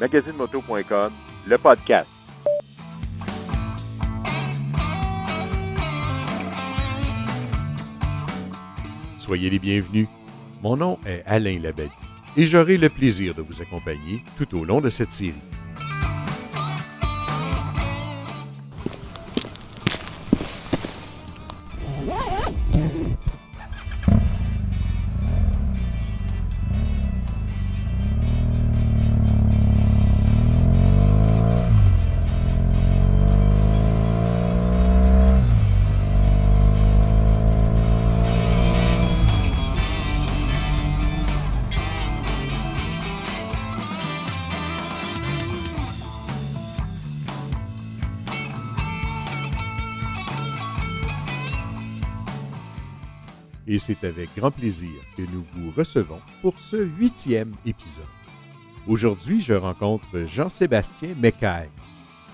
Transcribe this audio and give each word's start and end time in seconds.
magazinemoto.com, 0.00 1.12
le 1.46 1.58
podcast. 1.58 2.10
Soyez 9.16 9.48
les 9.48 9.58
bienvenus. 9.58 10.06
Mon 10.62 10.76
nom 10.76 10.98
est 11.06 11.22
Alain 11.26 11.58
Labadie 11.58 11.90
et 12.36 12.46
j'aurai 12.46 12.76
le 12.76 12.88
plaisir 12.88 13.34
de 13.34 13.42
vous 13.42 13.62
accompagner 13.62 14.22
tout 14.36 14.58
au 14.58 14.64
long 14.64 14.80
de 14.80 14.90
cette 14.90 15.12
série. 15.12 15.32
Et 53.66 53.78
c'est 53.78 54.04
avec 54.04 54.28
grand 54.36 54.50
plaisir 54.50 54.90
que 55.16 55.22
nous 55.22 55.44
vous 55.56 55.70
recevons 55.76 56.20
pour 56.42 56.58
ce 56.58 56.76
huitième 56.76 57.52
épisode. 57.66 58.04
Aujourd'hui, 58.86 59.40
je 59.40 59.54
rencontre 59.54 60.26
Jean-Sébastien 60.26 61.10
Mecaille. 61.18 61.70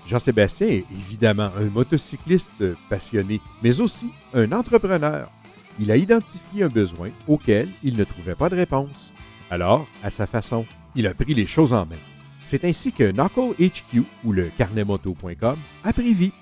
Jean-Sébastien 0.07 0.67
est 0.67 0.85
évidemment 0.91 1.49
un 1.57 1.69
motocycliste 1.69 2.75
passionné, 2.89 3.39
mais 3.63 3.79
aussi 3.79 4.09
un 4.33 4.51
entrepreneur. 4.51 5.29
Il 5.79 5.91
a 5.91 5.97
identifié 5.97 6.63
un 6.63 6.67
besoin 6.67 7.09
auquel 7.27 7.69
il 7.83 7.95
ne 7.95 8.03
trouvait 8.03 8.35
pas 8.35 8.49
de 8.49 8.55
réponse. 8.55 9.13
Alors, 9.49 9.87
à 10.03 10.09
sa 10.09 10.25
façon, 10.25 10.65
il 10.95 11.07
a 11.07 11.13
pris 11.13 11.33
les 11.33 11.47
choses 11.47 11.71
en 11.71 11.85
main. 11.85 11.95
C'est 12.43 12.65
ainsi 12.65 12.91
que 12.91 13.11
Knuckle 13.11 13.53
HQ 13.59 14.03
ou 14.25 14.33
le 14.33 14.51
carnetmoto.com 14.57 15.57
a 15.85 15.93
pris 15.93 16.13
vie. 16.13 16.33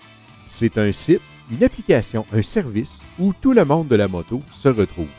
C'est 0.50 0.80
un 0.80 0.91
site 0.91 1.22
une 1.52 1.64
application, 1.64 2.25
un 2.31 2.42
service 2.42 3.02
où 3.19 3.33
tout 3.33 3.53
le 3.53 3.66
monde 3.66 3.88
de 3.88 3.95
la 3.95 4.08
moto 4.08 4.39
se 4.52 4.69
retrouve. 4.69 5.09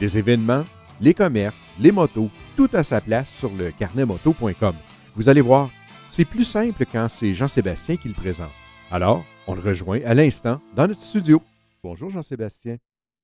Les 0.00 0.18
événements, 0.18 0.64
les 1.00 1.14
commerces, 1.14 1.72
les 1.80 1.92
motos, 1.92 2.30
tout 2.56 2.68
à 2.72 2.82
sa 2.82 3.00
place 3.00 3.32
sur 3.32 3.50
le 3.50 3.70
carnetmoto.com. 3.70 4.74
Vous 5.14 5.28
allez 5.28 5.40
voir, 5.40 5.70
c'est 6.08 6.24
plus 6.24 6.44
simple 6.44 6.84
quand 6.90 7.08
c'est 7.08 7.34
Jean-Sébastien 7.34 7.96
qui 7.96 8.08
le 8.08 8.14
présente. 8.14 8.50
Alors, 8.90 9.24
on 9.46 9.54
le 9.54 9.60
rejoint 9.60 10.00
à 10.04 10.14
l'instant 10.14 10.60
dans 10.74 10.88
notre 10.88 11.02
studio. 11.02 11.40
Bonjour 11.82 12.10
Jean-Sébastien. 12.10 12.78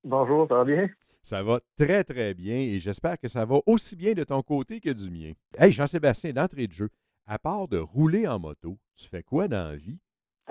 Bonjour, 0.05 0.47
ça 0.49 0.55
va 0.57 0.65
bien? 0.65 0.89
Ça 1.25 1.43
va 1.43 1.61
très 1.77 2.05
très 2.05 2.35
bien 2.35 2.57
et 2.57 2.79
j'espère 2.79 3.19
que 3.19 3.29
ça 3.29 3.45
va 3.45 3.59
aussi 3.67 3.95
bien 3.97 4.13
de 4.13 4.25
ton 4.25 4.43
côté 4.43 4.81
que 4.81 4.91
du 4.91 5.11
mien. 5.11 5.33
Hey 5.59 5.73
Jean-Sébastien, 5.73 6.33
d'entrée 6.33 6.67
de 6.67 6.73
jeu, 6.73 6.89
à 7.27 7.39
part 7.39 7.69
de 7.69 7.79
rouler 7.79 8.27
en 8.27 8.39
moto, 8.39 8.79
tu 8.97 9.09
fais 9.09 9.23
quoi 9.23 9.49
dans 9.49 9.69
la 9.71 9.77
vie? 9.77 9.99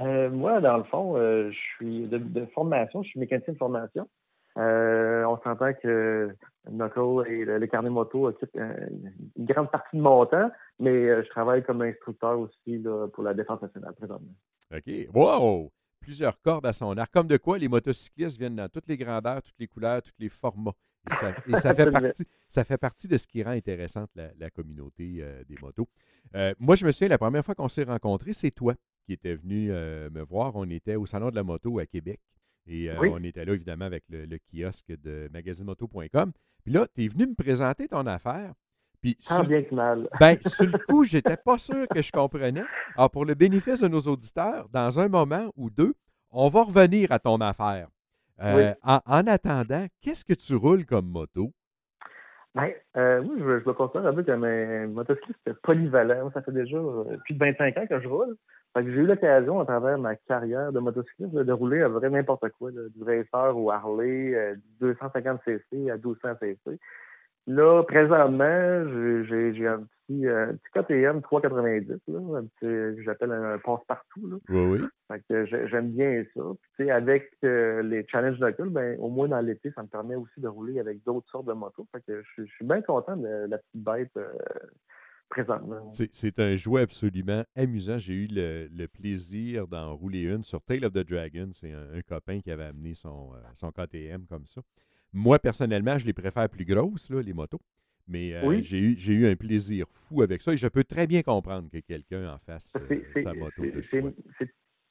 Euh, 0.01 0.29
moi, 0.29 0.61
dans 0.61 0.77
le 0.77 0.83
fond, 0.83 1.15
euh, 1.15 1.51
je 1.51 1.57
suis 1.75 2.07
de, 2.07 2.45
formation, 2.53 3.03
je 3.03 3.09
suis 3.09 3.19
mécanicien 3.19 3.53
de 3.53 3.57
formation. 3.57 4.07
Euh, 4.57 5.23
on 5.25 5.37
s'entend 5.43 5.73
que 5.73 6.35
Knuckle 6.69 7.23
et 7.27 7.45
le, 7.45 7.67
carnet 7.67 7.89
moto 7.89 8.27
occupent 8.27 8.55
une 8.55 9.45
grande 9.45 9.71
partie 9.71 9.95
de 9.95 10.01
mon 10.01 10.25
temps, 10.25 10.51
mais 10.79 11.23
je 11.23 11.29
travaille 11.29 11.63
comme 11.63 11.81
instructeur 11.81 12.37
aussi 12.39 12.83
pour 13.13 13.23
la 13.23 13.33
défense 13.33 13.61
nationale 13.61 13.93
présentement. 13.93 14.33
OK. 14.75 14.91
Wow! 15.13 15.71
Plusieurs 16.01 16.41
cordes 16.41 16.65
à 16.65 16.73
son 16.73 16.97
arc. 16.97 17.11
Comme 17.13 17.27
de 17.27 17.37
quoi 17.37 17.57
les 17.57 17.67
motocyclistes 17.67 18.37
viennent 18.37 18.55
dans 18.55 18.67
toutes 18.67 18.87
les 18.87 18.97
grandeurs, 18.97 19.41
toutes 19.41 19.59
les 19.59 19.67
couleurs, 19.67 20.01
tous 20.01 20.11
les 20.19 20.29
formats. 20.29 20.73
Et 21.47 21.55
ça, 21.55 21.73
fait, 21.73 21.89
partie, 21.89 22.27
ça 22.47 22.63
fait 22.63 22.77
partie 22.77 23.07
de 23.07 23.17
ce 23.17 23.25
qui 23.27 23.41
rend 23.41 23.51
intéressante 23.51 24.09
la, 24.15 24.49
communauté 24.49 25.23
des 25.47 25.55
motos. 25.61 25.87
moi, 26.59 26.75
je 26.75 26.85
me 26.85 26.91
souviens, 26.91 27.07
la 27.07 27.17
première 27.17 27.45
fois 27.45 27.55
qu'on 27.55 27.69
s'est 27.69 27.83
rencontrés, 27.83 28.33
c'est 28.33 28.51
toi 28.51 28.75
qui 29.11 29.27
était 29.27 29.35
venu 29.35 29.71
euh, 29.71 30.09
me 30.09 30.21
voir. 30.21 30.55
On 30.55 30.69
était 30.69 30.95
au 30.95 31.05
Salon 31.05 31.31
de 31.31 31.35
la 31.35 31.43
moto 31.43 31.79
à 31.79 31.85
Québec. 31.85 32.19
Et 32.65 32.89
euh, 32.89 32.95
on 33.11 33.21
était 33.23 33.43
là, 33.43 33.53
évidemment, 33.53 33.85
avec 33.85 34.03
le, 34.09 34.37
kiosque 34.37 34.93
de 35.03 35.29
magazinemoto.com. 35.33 36.31
Puis 36.63 36.73
là, 36.73 36.87
tu 36.95 37.03
es 37.03 37.07
venu 37.09 37.27
me 37.27 37.35
présenter 37.35 37.87
ton 37.87 38.05
affaire. 38.05 38.53
Puis, 39.01 39.17
ah, 39.29 39.41
bien 39.43 39.63
que 39.63 39.75
mal. 39.75 40.07
ben, 40.19 40.37
sur 40.41 40.65
le 40.65 40.77
coup, 40.77 41.03
j'étais 41.03 41.35
pas 41.35 41.57
sûr 41.57 41.87
que 41.89 42.01
je 42.01 42.11
comprenais. 42.11 42.63
Alors, 42.95 43.09
pour 43.09 43.25
le 43.25 43.33
bénéfice 43.33 43.81
de 43.81 43.87
nos 43.87 43.99
auditeurs, 43.99 44.69
dans 44.69 44.99
un 44.99 45.09
moment 45.09 45.51
ou 45.57 45.69
deux, 45.69 45.93
on 46.29 46.47
va 46.47 46.63
revenir 46.63 47.11
à 47.11 47.19
ton 47.19 47.41
affaire. 47.41 47.89
Euh, 48.41 48.73
en, 48.83 49.27
attendant, 49.27 49.87
qu'est-ce 50.01 50.23
que 50.23 50.33
tu 50.33 50.55
roules 50.55 50.85
comme 50.85 51.07
moto? 51.07 51.51
Ben, 52.55 52.71
euh, 52.95 53.21
moi, 53.23 53.35
je, 53.37 53.59
je 53.59 53.67
me 53.67 53.73
considère 53.73 54.05
un 54.05 54.13
peu 54.13 54.23
comme 54.23 54.43
un 54.45 54.87
motocycliste 54.87 55.53
polyvalent. 55.63 56.31
Ça 56.31 56.41
fait 56.41 56.51
déjà 56.51 56.77
plus 57.25 57.33
de 57.33 57.39
25 57.39 57.77
ans 57.77 57.87
que 57.87 57.99
je 57.99 58.07
roule 58.07 58.37
j'ai 58.77 58.81
eu 58.83 59.05
l'occasion, 59.05 59.59
à 59.59 59.65
travers 59.65 59.97
ma 59.97 60.15
carrière 60.15 60.71
de 60.71 60.79
motocycliste, 60.79 61.33
de 61.33 61.51
rouler 61.51 61.81
à 61.81 61.89
vrai 61.89 62.09
n'importe 62.09 62.49
quoi, 62.57 62.71
du 62.71 63.03
racer 63.03 63.57
au 63.57 63.69
Harley, 63.69 64.33
euh, 64.33 64.55
du 64.79 64.93
250cc 64.93 65.91
à 65.91 65.97
1200cc. 65.97 66.77
Là, 67.47 67.83
présentement, 67.83 68.85
j'ai 69.23 69.67
un 69.67 69.79
petit, 69.79 70.27
euh, 70.27 70.53
petit 70.53 70.83
KTM 70.83 71.21
390, 71.21 71.99
là, 72.07 72.19
un 72.37 72.43
petit, 72.43 72.95
que 72.95 73.03
j'appelle 73.03 73.31
un 73.31 73.57
passe-partout. 73.57 74.39
Oui, 74.47 74.79
oui. 74.79 74.79
Fait 75.11 75.21
que 75.27 75.67
j'aime 75.67 75.89
bien 75.89 76.23
ça. 76.35 76.41
Puis, 76.77 76.91
avec 76.91 77.31
euh, 77.43 77.81
les 77.81 78.05
challenges 78.07 78.39
locaux, 78.39 78.69
ben, 78.69 78.97
au 78.99 79.09
moins 79.09 79.27
dans 79.27 79.41
l'été, 79.41 79.71
ça 79.71 79.81
me 79.81 79.87
permet 79.87 80.15
aussi 80.15 80.39
de 80.39 80.47
rouler 80.47 80.79
avec 80.79 81.03
d'autres 81.03 81.29
sortes 81.29 81.47
de 81.47 81.53
motos. 81.53 81.87
Fait 81.91 82.01
que 82.07 82.21
je, 82.37 82.43
suis 82.43 82.65
bien 82.65 82.81
content 82.81 83.17
de 83.17 83.47
la 83.49 83.57
petite 83.57 83.83
bête 83.83 84.17
c'est 86.11 86.39
un 86.39 86.55
jouet 86.55 86.81
absolument 86.81 87.43
amusant. 87.55 87.97
J'ai 87.97 88.13
eu 88.13 88.27
le, 88.29 88.87
plaisir 88.87 89.67
d'en 89.67 89.95
rouler 89.95 90.23
une 90.23 90.43
sur 90.43 90.61
Tail 90.61 90.85
of 90.85 90.93
the 90.93 91.07
Dragon. 91.07 91.49
C'est 91.53 91.71
un, 91.71 92.01
copain 92.07 92.41
qui 92.41 92.51
avait 92.51 92.65
amené 92.65 92.93
son, 92.93 93.33
euh, 93.33 93.37
son 93.55 93.71
KTM 93.71 94.25
comme 94.27 94.45
ça. 94.45 94.61
Moi, 95.13 95.39
personnellement, 95.39 95.97
je 95.97 96.05
les 96.05 96.13
préfère 96.13 96.49
plus 96.49 96.65
grosses, 96.65 97.09
là, 97.09 97.21
les 97.21 97.33
motos. 97.33 97.61
Mais 98.07 98.33
euh, 98.33 98.61
j'ai 98.61 98.79
eu, 98.79 98.95
eu 98.95 99.27
un 99.27 99.35
plaisir 99.35 99.85
fou 99.89 100.21
avec 100.21 100.41
ça 100.41 100.51
et 100.51 100.57
je 100.57 100.67
peux 100.67 100.83
très 100.83 101.07
bien 101.07 101.21
comprendre 101.21 101.69
que 101.71 101.79
quelqu'un 101.79 102.33
en 102.33 102.37
fasse 102.39 102.77
euh, 102.89 103.21
sa 103.21 103.33
moto 103.33 103.61
de 103.63 103.81
choix. 103.81 104.11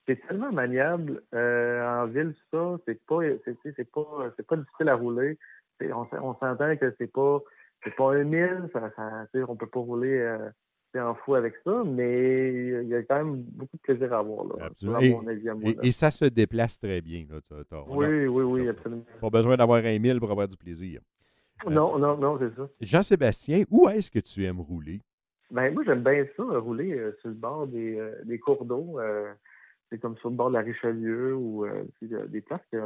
C'est 0.06 0.26
tellement 0.26 0.50
maniable 0.50 1.22
en 1.32 2.06
ville, 2.06 2.34
ça. 2.50 2.78
C'est 2.86 3.00
pas, 3.06 3.20
c'est 3.44 3.90
pas, 3.90 4.04
pas 4.48 4.56
difficile 4.56 4.88
à 4.88 4.94
rouler. 4.94 5.38
On, 5.82 6.06
on 6.22 6.34
s'entend 6.34 6.76
que 6.76 6.94
c'est 6.98 7.12
pas 7.12 7.40
c'est 7.84 7.94
pas 7.94 8.14
un 8.14 8.24
mille, 8.24 8.68
ça, 8.72 8.90
ça, 8.96 9.26
on 9.48 9.56
peut 9.56 9.66
pas 9.66 9.80
rouler 9.80 10.18
euh, 10.18 10.50
en 10.96 11.14
fou 11.14 11.34
avec 11.34 11.54
ça, 11.64 11.82
mais 11.86 12.52
il 12.82 12.88
y 12.88 12.94
a 12.94 13.02
quand 13.02 13.24
même 13.24 13.42
beaucoup 13.42 13.76
de 13.76 13.82
plaisir 13.82 14.12
à 14.12 14.18
avoir. 14.18 14.44
Là, 14.46 14.66
absolument. 14.66 15.22
Et, 15.82 15.90
ça 15.90 16.10
se 16.10 16.26
déplace 16.26 16.78
très 16.78 17.00
bien. 17.00 17.24
Là. 17.30 17.40
oui, 17.88 18.26
oui, 18.26 18.42
oui, 18.42 18.68
absolument. 18.68 19.04
Pas 19.20 19.30
besoin 19.30 19.56
d'avoir 19.56 19.84
un 19.84 19.98
mille 19.98 20.18
pour 20.18 20.30
avoir 20.30 20.48
du 20.48 20.56
plaisir. 20.56 21.00
Euh, 21.66 21.70
non, 21.70 21.98
non, 21.98 22.16
non, 22.16 22.38
c'est 22.38 22.54
ça. 22.54 22.68
Jean-Sébastien, 22.80 23.64
où 23.70 23.88
est-ce 23.88 24.10
que 24.10 24.18
tu 24.18 24.44
aimes 24.44 24.60
rouler? 24.60 25.00
Ben, 25.50 25.72
moi, 25.72 25.82
j'aime 25.84 26.02
bien 26.02 26.24
ça, 26.36 26.42
rouler 26.58 26.92
euh, 26.92 27.16
sur 27.20 27.28
le 27.28 27.34
bord 27.34 27.66
des, 27.66 28.00
des 28.24 28.38
cours 28.38 28.64
d'eau. 28.64 28.98
c'est 29.90 29.98
comme 29.98 30.16
sur 30.18 30.30
le 30.30 30.36
bord 30.36 30.48
de 30.48 30.54
la 30.54 30.60
Richelieu 30.60 31.34
ou 31.34 31.66
des 32.02 32.40
places 32.40 32.60
que 32.70 32.78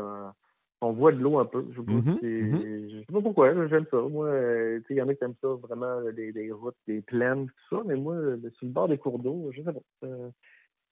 on 0.85 0.93
voit 0.93 1.13
de 1.13 1.19
l'eau 1.19 1.39
un 1.39 1.45
peu. 1.45 1.65
Je 1.75 1.81
ne 1.81 1.87
mm-hmm, 1.87 2.21
mm-hmm. 2.21 2.99
sais, 3.07 3.13
pas 3.13 3.21
pourquoi, 3.21 3.67
j'aime 3.69 3.87
ça. 3.91 4.01
Moi, 4.01 4.27
euh, 4.27 4.81
il 4.91 4.97
y 4.97 5.03
en 5.03 5.09
a 5.09 5.15
qui 5.15 5.25
aiment 5.25 5.35
ça 5.41 5.49
vraiment, 5.49 6.01
des, 6.13 6.33
des, 6.33 6.51
routes, 6.53 6.77
des 6.87 7.01
plaines, 7.01 7.47
tout 7.47 7.77
ça, 7.77 7.83
mais 7.87 7.97
moi, 7.97 8.17
sur 8.57 8.67
le 8.67 8.73
bord 8.73 8.89
des 8.89 8.99
cours 8.99 9.19
d'eau, 9.19 9.51
je 9.53 9.63
sais 9.63 9.73
pas. 9.73 9.81
Euh, 10.05 10.29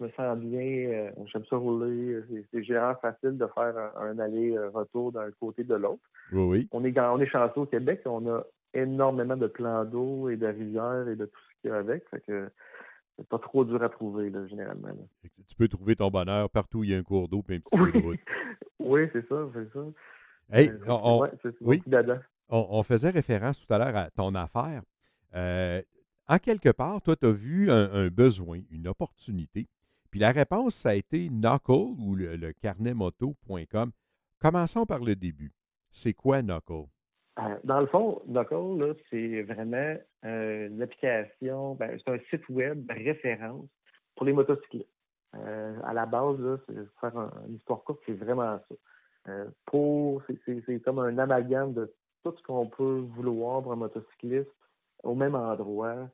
je 0.01 0.07
me 0.07 0.11
sens 0.13 0.39
bien, 0.39 0.61
euh, 0.61 1.11
j'aime 1.27 1.45
ça 1.49 1.57
rouler. 1.57 2.21
C'est 2.51 2.65
généralement 2.65 2.99
facile 3.01 3.37
de 3.37 3.47
faire 3.55 3.75
un, 3.97 4.19
aller-retour 4.19 5.13
d'un 5.13 5.31
côté 5.39 5.65
de 5.65 5.75
l'autre. 5.75 6.03
Oui, 6.33 6.43
oui. 6.43 6.69
On 6.73 6.85
est, 6.85 6.99
on 6.99 7.21
est 7.21 7.27
chanceux 7.27 7.61
au 7.61 7.67
Québec, 7.67 8.01
on 8.07 8.27
a 8.29 8.43
énormément 8.75 9.37
de 9.37 9.47
plans 9.47 9.85
d'eau 9.85 10.29
et 10.29 10.37
de 10.37 10.47
rivières 10.47 11.07
et 11.09 11.17
de 11.17 11.27
tout 11.27 11.41
ce 11.41 11.61
qu'il 11.61 11.71
y 11.71 11.75
a 11.75 11.77
avec. 11.77 12.09
Fait 12.09 12.21
que 12.21 12.49
c'est 13.17 13.29
pas 13.29 13.39
trop 13.39 13.65
dur 13.65 13.83
à 13.83 13.89
trouver, 13.89 14.31
là, 14.31 14.47
généralement. 14.47 14.89
Tu 15.47 15.55
peux 15.57 15.69
trouver 15.69 15.97
ton 15.97 16.11
bonheur 16.11 16.49
partout 16.51 16.79
où 16.79 16.85
il 16.85 16.91
y 16.91 16.95
a 16.95 16.99
un 16.99 17.03
cours 17.03 17.29
d'eau 17.29 17.45
et 17.49 17.57
un 17.57 17.61
petit 17.61 17.77
peu 17.77 17.93
de 17.93 17.99
route. 17.99 18.21
oui, 18.79 19.03
c'est 19.13 19.27
ça, 19.29 19.49
c'est 19.55 19.73
ça. 19.73 19.85
Hey, 20.51 20.69
euh, 20.69 20.79
on, 20.89 21.29
oui, 21.61 21.83
on, 22.49 22.83
faisait 22.83 23.11
référence 23.11 23.65
tout 23.65 23.73
à 23.73 23.79
l'heure 23.79 23.97
à 23.97 24.11
ton 24.11 24.35
affaire. 24.35 24.83
Euh, 25.35 25.81
en 26.29 26.39
quelque 26.39 26.71
part, 26.71 27.01
toi, 27.01 27.17
tu 27.17 27.27
as 27.27 27.33
vu 27.33 27.71
un, 27.71 28.09
besoin, 28.09 28.61
une 28.71 28.89
opportunité. 28.89 29.69
Puis 30.11 30.21
la 30.21 30.33
réponse, 30.33 30.75
ça 30.75 30.91
a 30.91 30.95
été 30.95 31.31
Knuckle 31.31 31.95
ou 31.99 32.15
le, 32.15 32.37
le 32.37 32.53
carnetmoto.com. 32.53 33.93
Commençons 34.39 34.85
par 34.85 34.99
le 34.99 35.17
début. 35.17 35.53
C'est 35.91 36.13
quoi 36.13 36.43
Knuckle? 36.43 36.87
Euh, 37.39 37.57
dans 37.65 37.81
le 37.81 37.87
fond, 37.87 38.21
Knuckle, 38.27 38.95
c'est 39.11 39.43
vraiment 39.43 39.97
euh, 40.25 40.69
une 40.69 40.83
application, 40.83 41.75
ben, 41.75 41.99
c'est 41.99 42.13
un 42.13 42.19
site 42.31 42.47
web 42.51 42.91
référence 42.91 43.69
pour 44.15 44.27
les 44.27 44.33
motocyclistes. 44.33 44.89
Euh, 45.35 45.79
à 45.85 45.95
la 45.95 46.05
base, 46.05 46.39
là, 46.41 46.59
c'est 46.67 46.75
faire 47.01 47.17
une 47.49 47.55
histoire 47.55 47.83
courte, 47.85 48.01
c'est 48.05 48.13
vraiment 48.13 48.61
ça. 48.69 49.33
pour, 49.65 50.23
c'est 50.45 50.81
comme 50.85 50.99
un 50.99 51.17
amalgame 51.17 51.73
de 51.73 51.95
tout 52.23 52.35
ce 52.37 52.43
qu'on 52.43 52.67
peut 52.67 52.99
vouloir 53.15 53.63
pour 53.63 53.73
un 53.73 53.77
motocycliste 53.77 54.51
au 55.03 55.15
même 55.15 55.35
endroit 55.35 56.11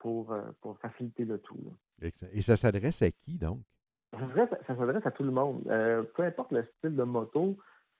pour, 0.00 0.36
pour 0.60 0.76
faciliter 0.80 1.24
le 1.24 1.38
tout. 1.38 1.56
Et 2.32 2.40
ça 2.40 2.56
s'adresse 2.56 3.00
à 3.02 3.12
qui 3.12 3.38
donc? 3.38 3.60
Ça 4.10 4.74
s'adresse 4.74 5.06
à 5.06 5.10
tout 5.12 5.22
le 5.22 5.30
monde. 5.30 5.62
peu 6.16 6.24
importe 6.24 6.50
le 6.50 6.64
style 6.78 6.96
de 6.96 7.04
moto, 7.04 7.56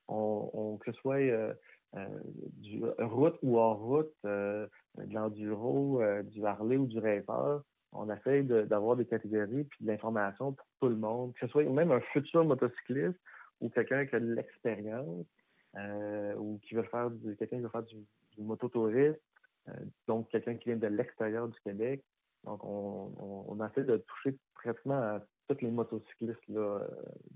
on, 0.09 0.79
que 0.79 0.93
ce 0.93 0.99
soit 0.99 1.21
euh, 1.21 1.53
du 1.95 2.83
route 2.99 3.39
ou 3.43 3.59
hors 3.59 3.79
route, 3.79 4.15
euh, 4.25 4.67
de 4.97 5.15
l'enduro, 5.15 6.03
euh, 6.03 6.23
du 6.23 6.45
Harley 6.45 6.77
ou 6.77 6.87
du 6.87 6.99
Racer, 6.99 7.63
on 7.93 8.11
essaie 8.11 8.43
d'avoir 8.43 8.97
des 8.97 9.05
catégories 9.05 9.65
puis 9.65 9.85
de 9.85 9.91
l'information 9.91 10.53
pour 10.53 10.67
tout 10.81 10.89
le 10.89 10.97
monde, 10.97 11.35
que 11.35 11.47
ce 11.47 11.53
soit 11.53 11.65
même 11.65 11.93
un 11.93 12.01
futur 12.01 12.45
motocycliste 12.45 13.19
ou 13.61 13.69
quelqu'un 13.69 14.07
qui 14.07 14.17
a 14.17 14.21
de 14.21 14.33
l'expérience 14.33 15.27
ou 16.39 16.59
qui 16.63 16.75
veut 16.75 16.83
faire 16.85 17.11
du 17.11 17.37
quelqu'un 17.37 17.57
qui 17.57 17.63
veut 17.63 17.69
faire 17.69 17.83
du, 17.83 17.97
du 18.37 18.43
mototourisme, 18.43 19.19
donc 20.09 20.29
quelqu'un 20.31 20.55
qui 20.57 20.71
vient 20.71 20.77
de 20.77 20.87
l'extérieur 20.87 21.49
du 21.49 21.61
Québec. 21.61 22.03
Donc 22.45 22.65
on, 22.65 23.13
on, 23.19 23.45
on, 23.49 23.67
essaie 23.67 23.85
de 23.85 23.99
toucher 23.99 24.37
pratiquement 24.55 24.95
à 24.95 25.21
tous 25.49 25.61
les 25.61 25.71
motocyclistes 25.71 26.49
là, 26.49 26.61
euh, 26.61 26.89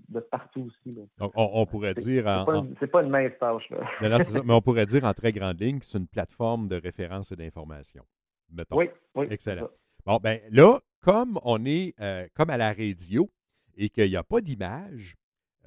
de 0.09 0.19
partout 0.19 0.67
aussi. 0.67 0.93
Donc, 0.93 1.09
on, 1.35 1.65
pourrait 1.65 1.93
dire. 1.93 2.45
C'est 2.79 2.87
pas, 2.87 3.03
une 3.03 3.09
mince 3.09 3.33
tâche. 3.39 3.69
Là. 3.69 3.87
mais 4.43 4.53
on 4.53 4.61
pourrait 4.61 4.85
dire 4.85 5.03
en 5.03 5.13
très 5.13 5.31
grande 5.31 5.59
ligne 5.59 5.79
que 5.79 5.85
c'est 5.85 5.97
une 5.97 6.07
plateforme 6.07 6.67
de 6.67 6.75
référence 6.75 7.31
et 7.31 7.35
d'information. 7.35 8.03
Mettons. 8.51 8.77
Oui, 8.77 8.89
oui. 9.15 9.27
Excellent. 9.29 9.69
Bon, 10.05 10.19
ben 10.21 10.39
là, 10.51 10.79
comme 11.01 11.39
on 11.43 11.65
est 11.65 11.93
euh, 11.99 12.27
comme 12.33 12.49
à 12.49 12.57
la 12.57 12.73
radio 12.73 13.29
et 13.75 13.89
qu'il 13.89 14.09
n'y 14.09 14.15
a 14.15 14.23
pas 14.23 14.41
d'image, 14.41 15.15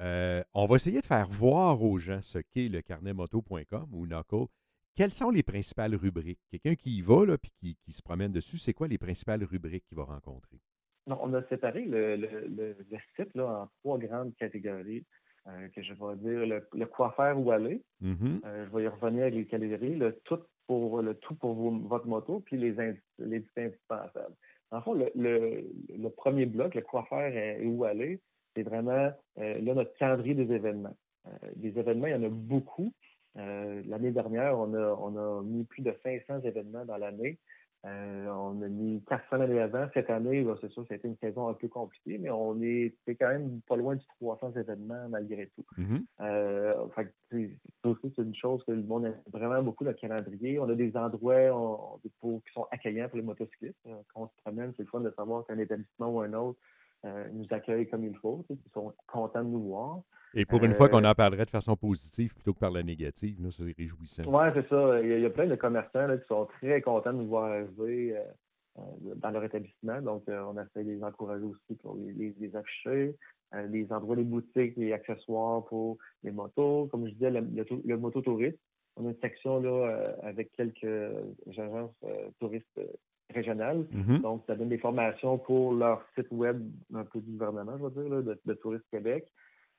euh, 0.00 0.42
on 0.54 0.66
va 0.66 0.76
essayer 0.76 1.00
de 1.00 1.06
faire 1.06 1.28
voir 1.28 1.82
aux 1.82 1.98
gens 1.98 2.22
ce 2.22 2.38
qu'est 2.38 2.68
le 2.68 2.80
carnetmoto.com 2.80 3.88
ou 3.92 4.06
Knuckle. 4.06 4.46
Quelles 4.94 5.12
sont 5.12 5.30
les 5.30 5.42
principales 5.42 5.94
rubriques? 5.94 6.40
Quelqu'un 6.50 6.74
qui 6.74 6.96
y 6.96 7.02
va 7.02 7.24
et 7.34 7.48
qui, 7.60 7.76
qui 7.76 7.92
se 7.92 8.02
promène 8.02 8.32
dessus, 8.32 8.58
c'est 8.58 8.74
quoi 8.74 8.88
les 8.88 8.98
principales 8.98 9.44
rubriques 9.44 9.84
qu'il 9.86 9.96
va 9.96 10.04
rencontrer? 10.04 10.60
On 11.06 11.34
a 11.34 11.42
séparé 11.48 11.84
le, 11.84 12.16
le, 12.16 12.76
site 13.16 13.34
là, 13.34 13.62
en 13.62 13.68
trois 13.82 13.98
grandes 13.98 14.34
catégories. 14.36 15.04
Euh, 15.48 15.68
que 15.74 15.82
je 15.82 15.94
vais 15.94 16.16
dire 16.16 16.60
le, 16.74 16.86
quoi 16.86 17.12
faire 17.16 17.38
ou 17.38 17.50
aller. 17.50 17.82
Mm-hmm. 18.02 18.40
Euh, 18.44 18.66
je 18.66 18.76
vais 18.76 18.84
y 18.84 18.88
revenir 18.88 19.22
avec 19.22 19.34
les 19.34 19.46
catégories, 19.46 19.96
le 19.96 20.12
tout 20.24 20.40
pour 20.66 21.00
le 21.00 21.14
tout 21.14 21.34
pour 21.34 21.54
votre 21.54 22.06
moto, 22.06 22.40
puis 22.40 22.58
les, 22.58 22.74
les 23.18 23.44
indispensables. 23.56 24.34
En 24.70 24.82
fond, 24.82 24.94
le, 24.94 26.08
premier 26.10 26.44
bloc, 26.44 26.74
le 26.74 26.82
quoi 26.82 27.04
faire 27.08 27.34
et 27.34 27.64
où 27.66 27.84
aller, 27.84 28.20
c'est 28.54 28.62
vraiment 28.62 29.12
euh, 29.38 29.60
là 29.60 29.74
notre 29.74 29.94
calendrier 29.94 30.34
des 30.34 30.52
événements. 30.54 30.96
les 31.56 31.76
événements, 31.78 32.06
il 32.06 32.12
y 32.12 32.16
en 32.16 32.22
a 32.22 32.28
beaucoup. 32.28 32.92
l'année 33.34 34.12
dernière, 34.12 34.58
on 34.58 34.74
a, 34.74 34.94
on 35.00 35.16
a 35.16 35.42
mis 35.42 35.64
plus 35.64 35.82
de 35.82 35.94
500 36.02 36.40
événements 36.42 36.84
dans 36.84 36.98
l'année. 36.98 37.38
Euh, 37.86 38.26
on 38.28 38.60
a 38.60 38.68
mis 38.68 39.02
quatre 39.08 39.24
semaines 39.30 39.56
avant. 39.58 39.88
Cette 39.94 40.10
année, 40.10 40.46
c'est 40.60 40.70
sûr, 40.70 40.86
ça 40.86 40.94
a 40.94 40.96
été 40.98 41.08
une 41.08 41.16
saison 41.16 41.48
un 41.48 41.54
peu 41.54 41.68
compliquée, 41.68 42.18
mais 42.18 42.30
on 42.30 42.60
est, 42.60 42.94
quand 43.06 43.28
même 43.28 43.60
pas 43.66 43.76
loin 43.76 43.96
du 43.96 44.04
300 44.20 44.52
événements 44.56 45.08
malgré 45.08 45.46
tout. 45.56 45.64
Mm-hmm. 45.78 46.02
Euh, 46.20 46.74
c'est 47.30 47.48
aussi 47.84 48.12
une 48.18 48.34
chose 48.34 48.62
que 48.64 48.72
le 48.72 48.82
monde 48.82 49.06
aime 49.06 49.20
vraiment 49.32 49.62
beaucoup, 49.62 49.84
le 49.84 49.94
calendrier. 49.94 50.58
On 50.58 50.68
a 50.68 50.74
des 50.74 50.94
endroits 50.96 51.98
qui 52.02 52.52
sont 52.52 52.66
accueillants 52.70 53.08
pour 53.08 53.16
les 53.16 53.24
motocyclistes. 53.24 53.74
Euh, 53.86 53.94
quand 54.12 54.22
on 54.22 54.28
se 54.28 54.42
promène, 54.42 54.74
c'est 54.76 54.82
le 54.82 54.88
fun 54.88 55.00
de 55.00 55.12
savoir 55.16 55.46
qu'un 55.46 55.58
établissement 55.58 56.10
ou 56.10 56.20
un 56.20 56.32
autre 56.34 56.58
nous 57.04 57.46
accueille 57.50 57.88
comme 57.88 58.04
il 58.04 58.16
faut. 58.16 58.44
Ils 58.50 58.58
sont 58.72 58.92
contents 59.06 59.42
de 59.42 59.48
nous 59.48 59.62
voir. 59.62 60.02
Et 60.34 60.44
pour 60.44 60.62
une 60.64 60.74
fois 60.74 60.88
qu'on 60.88 61.04
euh, 61.04 61.08
en 61.08 61.14
parlerait 61.14 61.44
de 61.44 61.50
façon 61.50 61.76
positive 61.76 62.34
plutôt 62.34 62.54
que 62.54 62.60
par 62.60 62.70
la 62.70 62.82
négative, 62.82 63.38
c'est 63.50 63.74
réjouissant. 63.76 64.22
Oui, 64.26 64.44
c'est 64.54 64.68
ça. 64.68 65.00
Il 65.00 65.20
y, 65.20 65.26
a, 65.26 65.30
plein 65.30 65.46
de 65.46 65.56
commerçants 65.56 66.16
qui 66.16 66.26
sont 66.28 66.46
très 66.60 66.80
contents 66.80 67.12
de 67.12 67.18
nous 67.18 67.26
voir 67.26 67.50
arriver 67.50 68.16
euh, 68.16 68.22
euh, 68.78 69.14
dans 69.16 69.30
leur 69.30 69.44
établissement. 69.44 70.00
Donc, 70.00 70.24
on 70.28 70.54
essaie 70.54 70.84
de 70.84 70.92
les 70.92 71.02
encourager 71.02 71.44
aussi 71.44 71.74
pour 71.82 71.96
les, 71.96 72.34
les, 72.38 72.56
afficher. 72.56 73.16
les 73.68 73.92
endroits, 73.92 74.16
les 74.16 74.24
boutiques, 74.24 74.76
les 74.76 74.92
accessoires 74.92 75.64
pour 75.64 75.98
les 76.22 76.30
motos. 76.30 76.86
Comme 76.90 77.08
je 77.08 77.12
disais, 77.12 77.30
le, 77.30 77.64
le, 77.84 77.96
mototourisme. 77.96 78.56
On 78.96 79.06
a 79.06 79.10
une 79.10 79.20
section 79.20 79.60
là 79.60 80.14
avec 80.22 80.52
quelques 80.52 81.14
agences 81.48 81.94
touristes 82.38 82.80
régionales. 83.32 83.86
Mm-hmm. 83.92 84.20
Donc, 84.20 84.42
ça 84.46 84.54
donne 84.54 84.68
des 84.68 84.78
formations 84.78 85.38
pour 85.38 85.72
leur 85.74 86.04
site 86.14 86.28
web 86.30 86.62
un 86.94 87.04
peu 87.04 87.20
du 87.20 87.32
gouvernement, 87.32 87.76
je 87.78 87.84
veux 87.84 88.08
dire, 88.08 88.22
de, 88.22 88.40
de 88.44 88.54
Tourisme 88.54 88.84
Québec 88.90 89.30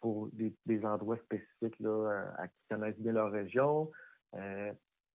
pour 0.01 0.29
des, 0.33 0.85
endroits 0.85 1.17
spécifiques 1.17 1.79
là, 1.79 2.25
à, 2.37 2.47
qui 2.47 2.59
connaissent 2.69 2.99
bien 2.99 3.13
leur 3.13 3.31
région. 3.31 3.89
Euh, 4.35 4.71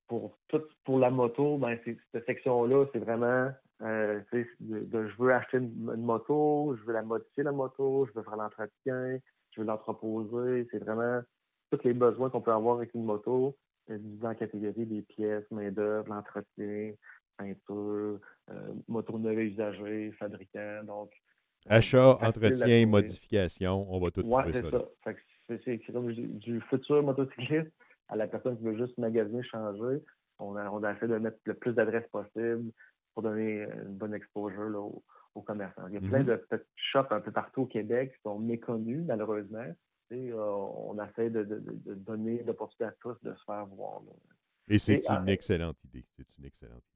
pour 0.07 0.39
tout, 0.49 0.63
pour 0.85 0.99
la 0.99 1.11
moto, 1.11 1.59
ben, 1.59 1.77
cette 2.13 2.27
section-là, 2.27 2.87
c'est 2.93 3.01
vraiment 3.01 3.51
euh, 3.83 4.21
de, 4.61 5.09
je 5.09 5.23
veux 5.23 5.35
acheter 5.35 5.59
une, 5.59 5.97
moto, 5.97 6.77
je 6.79 6.85
veux 6.85 6.93
la 6.93 7.03
modifier 7.03 7.43
la 7.43 7.53
moto, 7.53 8.07
je 8.07 8.13
veux 8.19 8.23
faire 8.23 8.37
l'entretien, 8.37 9.19
je 9.51 9.61
veux 9.61 9.67
l'entreposer. 9.67 10.69
C'est 10.71 10.79
vraiment 10.79 11.21
tous 11.71 11.83
les 11.85 11.93
besoins 11.93 12.31
qu'on 12.31 12.41
peut 12.41 12.53
avoir 12.53 12.77
avec 12.77 12.95
une 12.95 13.05
moto, 13.05 13.57
euh, 13.91 13.99
en 14.23 14.35
catégorie 14.35 14.87
des 14.87 15.03
pièces, 15.03 15.51
main-d'œuvre, 15.51 16.09
l'entretien, 16.09 16.93
peinture, 17.37 18.19
euh, 18.51 18.75
moto 18.89 19.19
neuve 19.19 19.41
usagée, 19.41 20.13
fabricant. 20.19 20.85
Donc, 20.85 21.11
Achat, 21.69 22.19
entretien, 22.23 22.87
modification, 22.87 23.87
on 23.93 23.99
va 23.99 24.11
tout 24.11 24.23
ouais, 24.23 24.45
c'est 24.53 24.71
ça. 24.71 24.85
C'est 25.65 25.93
comme 25.93 26.13
du 26.13 26.61
futur 26.63 27.03
motocycliste 27.03 27.73
à 28.09 28.17
la 28.17 28.27
personne 28.27 28.57
qui 28.57 28.65
veut 28.65 28.77
juste 28.77 28.97
magasiner, 28.99 29.43
changer. 29.43 30.03
On 30.39 30.57
a, 30.57 30.71
on 30.71 30.83
a 30.83 30.93
essayé 30.93 31.09
de 31.09 31.19
mettre 31.19 31.39
le 31.45 31.55
plus 31.55 31.73
d'adresses 31.73 32.09
possible 32.09 32.71
pour 33.15 33.23
donner 33.23 33.63
une 33.63 33.97
bonne 33.97 34.15
exposure 34.15 34.69
là, 34.69 34.79
aux, 34.79 35.43
commerçants. 35.43 35.87
Il 35.89 35.95
y 35.95 35.97
a 35.97 36.01
plein 36.01 36.23
mm-hmm. 36.23 36.25
de 36.25 36.37
petits 36.37 36.65
shops 36.77 37.11
un 37.11 37.21
peu 37.21 37.31
partout 37.31 37.63
au 37.63 37.67
Québec 37.67 38.13
qui 38.15 38.23
sont 38.23 38.39
méconnus, 38.39 39.03
malheureusement. 39.05 39.67
Et, 40.11 40.31
euh, 40.31 40.41
on 40.41 40.97
essaie 41.03 41.31
de, 41.31 41.43
de, 41.45 41.59
de 41.59 41.95
donner 41.95 42.43
l'opportunité 42.45 42.85
à 42.85 42.93
tous 43.01 43.17
de 43.23 43.35
se 43.35 43.45
faire 43.45 43.67
voir. 43.67 44.03
Et 44.69 44.79
c'est 44.79 45.03
une 45.09 45.29
excellente 45.29 45.77
idée. 45.85 46.05
C'est 46.17 46.27
une 46.39 46.45
excellente 46.45 46.83
idée. 46.95 46.96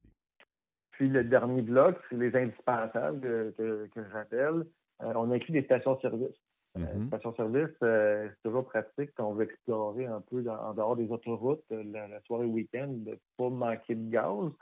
Puis 1.00 1.08
le 1.08 1.24
dernier 1.24 1.62
bloc, 1.62 1.96
c'est 2.10 2.16
les 2.16 2.36
indispensables 2.36 3.22
que, 3.56 3.88
que, 3.94 4.02
j'appelle. 4.12 4.66
Euh, 5.02 5.12
on 5.16 5.30
inclut 5.30 5.52
des 5.52 5.62
stations-service. 5.62 6.36
Euh, 6.76 6.80
mm-hmm. 6.80 7.06
Stations-service, 7.06 7.76
euh, 7.82 8.28
c'est 8.28 8.42
toujours 8.46 8.66
pratique 8.66 9.08
quand 9.16 9.30
on 9.30 9.32
veut 9.32 9.44
explorer 9.44 10.04
un 10.04 10.20
peu 10.20 10.44
en 10.50 10.74
dehors 10.74 10.96
des 10.96 11.10
autoroutes 11.10 11.64
la, 11.70 12.20
soirée 12.26 12.44
week-end, 12.44 12.88
de 12.88 13.12
ne 13.12 13.16
pas 13.38 13.48
manquer 13.48 13.94
de 13.94 14.10
gaz. 14.10 14.52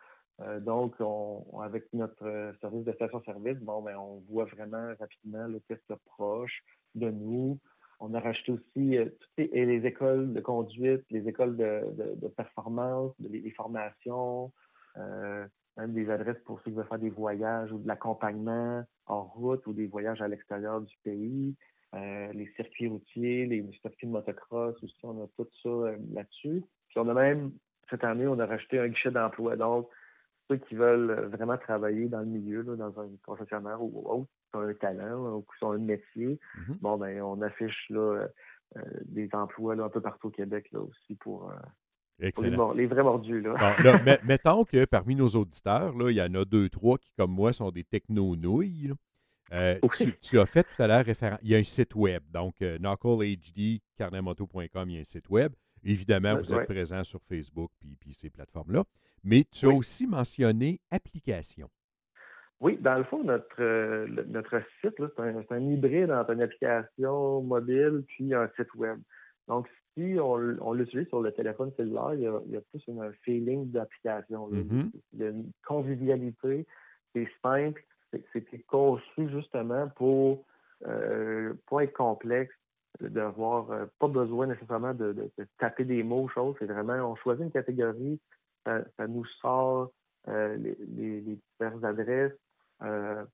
donc, 0.61 0.95
on, 1.01 1.45
avec 1.61 1.93
notre 1.93 2.53
service 2.61 2.85
de 2.85 2.93
station-service, 2.93 3.59
bon, 3.59 3.83
ben, 3.83 3.97
on 3.97 4.23
voit 4.31 4.45
vraiment 4.45 4.93
rapidement 5.01 5.49
le 5.49 5.59
test 5.63 5.93
proche 6.05 6.63
de 6.95 7.11
nous. 7.11 7.59
On 7.99 8.15
a 8.15 8.21
rajouté 8.21 8.53
aussi 8.53 8.97
toutes 8.97 9.31
les, 9.39 9.67
les, 9.67 9.85
écoles 9.85 10.33
de 10.33 10.41
conduite, 10.41 11.03
les 11.11 11.27
écoles 11.27 11.57
de, 11.57 11.83
de, 12.15 12.29
performance, 12.29 13.13
les, 13.19 13.51
formations, 13.51 14.53
même 15.79 15.93
des 15.93 16.11
adresses 16.11 16.41
pour 16.45 16.61
ceux 16.61 16.71
qui 16.71 16.77
veulent 16.77 16.87
faire 16.87 16.99
des 16.99 17.11
voyages 17.11 17.73
ou 17.73 17.79
de 17.79 17.87
l'accompagnement 17.87 18.85
en 19.07 19.23
route 19.23 19.67
ou 19.67 19.73
des 19.73 19.87
voyages 19.87 20.21
à 20.21 20.29
l'extérieur 20.29 20.81
du 20.81 20.95
pays, 21.05 21.55
euh, 21.95 22.33
les 22.33 22.53
circuits 22.57 22.89
routiers, 22.89 23.47
les 23.47 23.65
circuits 23.81 24.07
de 24.07 24.13
motocross 24.13 24.77
aussi, 24.83 24.99
on 25.05 25.23
a 25.23 25.27
tout 25.37 25.49
ça 25.63 25.69
euh, 25.69 25.97
là-dessus. 26.13 26.63
Puis 26.89 26.99
on 26.99 27.09
a 27.09 27.15
même, 27.15 27.53
cette 27.89 28.05
année, 28.05 28.27
on 28.27 28.39
a 28.39 28.47
rajouté 28.47 28.79
un 28.79 28.89
guichet 28.89 29.11
d'emploi. 29.11 29.57
Donc, 29.57 29.89
ceux 30.49 30.57
qui 30.57 30.75
veulent 30.75 31.29
vraiment 31.31 31.57
travailler 31.57 32.09
dans 32.09 32.21
le 32.21 32.27
milieu, 32.27 32.63
dans 32.63 33.01
un 33.01 33.09
concessionnaire 33.25 33.83
ou 33.83 34.03
autre, 34.07 34.29
qui 34.51 34.57
ont 34.57 34.61
un 34.61 34.75
talent 34.75 35.37
ou 35.37 35.43
qui 35.43 35.65
ont 35.65 35.73
un 35.73 35.79
métier, 35.79 36.39
mm-hmm. 36.57 36.79
bon, 36.81 36.97
ben, 36.97 37.23
on 37.23 37.41
affiche 37.41 37.87
là, 37.91 38.27
euh, 38.77 38.83
des 39.05 39.29
emplois 39.33 39.77
là, 39.77 39.85
un 39.85 39.89
peu 39.91 40.01
partout 40.01 40.29
au 40.29 40.31
Québec 40.31 40.69
là, 40.73 40.81
aussi 40.81 41.15
pour, 41.17 41.53
les, 42.19 42.87
vrais 42.87 43.03
mordus. 43.03 43.41
Là. 43.41 43.77
mettons 44.25 44.65
que 44.65 44.85
parmi 44.85 45.15
nos 45.15 45.29
auditeurs, 45.29 45.97
là, 45.97 46.11
il 46.11 46.17
y 46.17 46.23
en 46.23 46.35
a 46.35 46.45
deux, 46.45 46.69
trois 46.69 46.99
qui, 46.99 47.13
comme 47.17 47.33
moi, 47.33 47.53
sont 47.53 47.71
des 47.71 47.85
techno-nouilles. 47.85 48.93
Euh, 49.53 49.79
tu, 50.21 50.39
as 50.39 50.47
fait 50.47 50.65
tout 50.65 50.83
à 50.83 50.87
l'heure 50.87 51.05
référence. 51.05 51.39
Il 51.43 51.51
y 51.51 51.55
a 51.55 51.59
un 51.59 51.65
site 51.65 51.95
web. 51.95 52.23
Donc, 52.31 52.55
euh, 52.61 52.79
KnuckleHD, 52.79 53.57
il 53.57 53.81
y 53.99 54.03
a 54.03 55.01
un 55.01 55.05
site 55.05 55.31
web. 55.31 55.53
Évidemment, 55.85 56.37
vous 56.37 56.53
êtes 56.53 56.67
présent 56.67 57.03
sur 57.05 57.23
Facebook 57.23 57.71
puis, 57.81 57.97
puis 57.99 58.13
ces 58.13 58.31
plateformes-là. 58.31 58.85
Mais 59.25 59.45
tu 59.51 59.67
as 59.67 59.71
aussi 59.71 60.07
mentionné 60.07 60.81
application. 60.91 61.71
Oui, 62.61 62.77
dans 62.81 62.99
le 62.99 63.05
fond, 63.05 63.23
notre, 63.23 63.63
euh, 63.63 64.07
notre 64.27 64.61
site, 64.81 64.95
c'est 64.99 65.21
un, 65.21 65.45
un, 65.49 65.71
hybride 65.71 66.11
entre 66.11 66.31
une 66.31 66.43
application 66.43 67.43
mobile 67.43 68.03
puis 68.09 68.35
un 68.35 68.51
site 68.57 68.75
web. 68.75 68.99
Donc, 69.47 69.69
si 69.99 70.17
on, 70.21 70.73
l'utilise 70.73 71.09
sur 71.09 71.21
le 71.21 71.33
téléphone 71.33 71.73
cellulaire, 71.77 72.15
il 72.15 72.21
y 72.21 72.27
a, 72.27 72.41
il 72.47 72.53
y 72.53 72.57
a 72.57 72.61
plus 72.61 72.83
un 72.89 73.11
feeling 73.25 73.71
d'application. 73.71 74.49
Mm-hmm. 74.51 74.91
Il 75.15 75.19
y 75.19 75.25
a 75.25 75.29
une 75.31 75.51
convivialité, 75.67 76.67
c'est 77.13 77.29
simple, 77.43 77.83
c'était 78.33 78.61
conçu 78.61 79.29
justement 79.31 79.89
pour 79.97 80.45
euh, 80.87 81.55
pas 81.69 81.83
être 81.83 81.95
complexe, 81.95 82.55
d'avoir 83.01 83.71
euh, 83.71 83.87
pas 83.99 84.09
besoin 84.09 84.47
nécessairement 84.47 84.95
de, 84.95 85.31
taper 85.59 85.85
des 85.85 86.03
mots, 86.03 86.29
choses. 86.29 86.55
C'est 86.59 86.67
vraiment, 86.67 86.95
on 87.11 87.17
choisit 87.17 87.45
une 87.45 87.53
catégorie, 87.53 88.21
ça, 88.65 88.85
nous 89.09 89.25
sort 89.41 89.91
euh, 90.29 90.57
les, 90.57 90.77
les, 90.97 91.21
diverses 91.21 91.85
adresses. 91.85 92.33
Euh, 92.83 93.25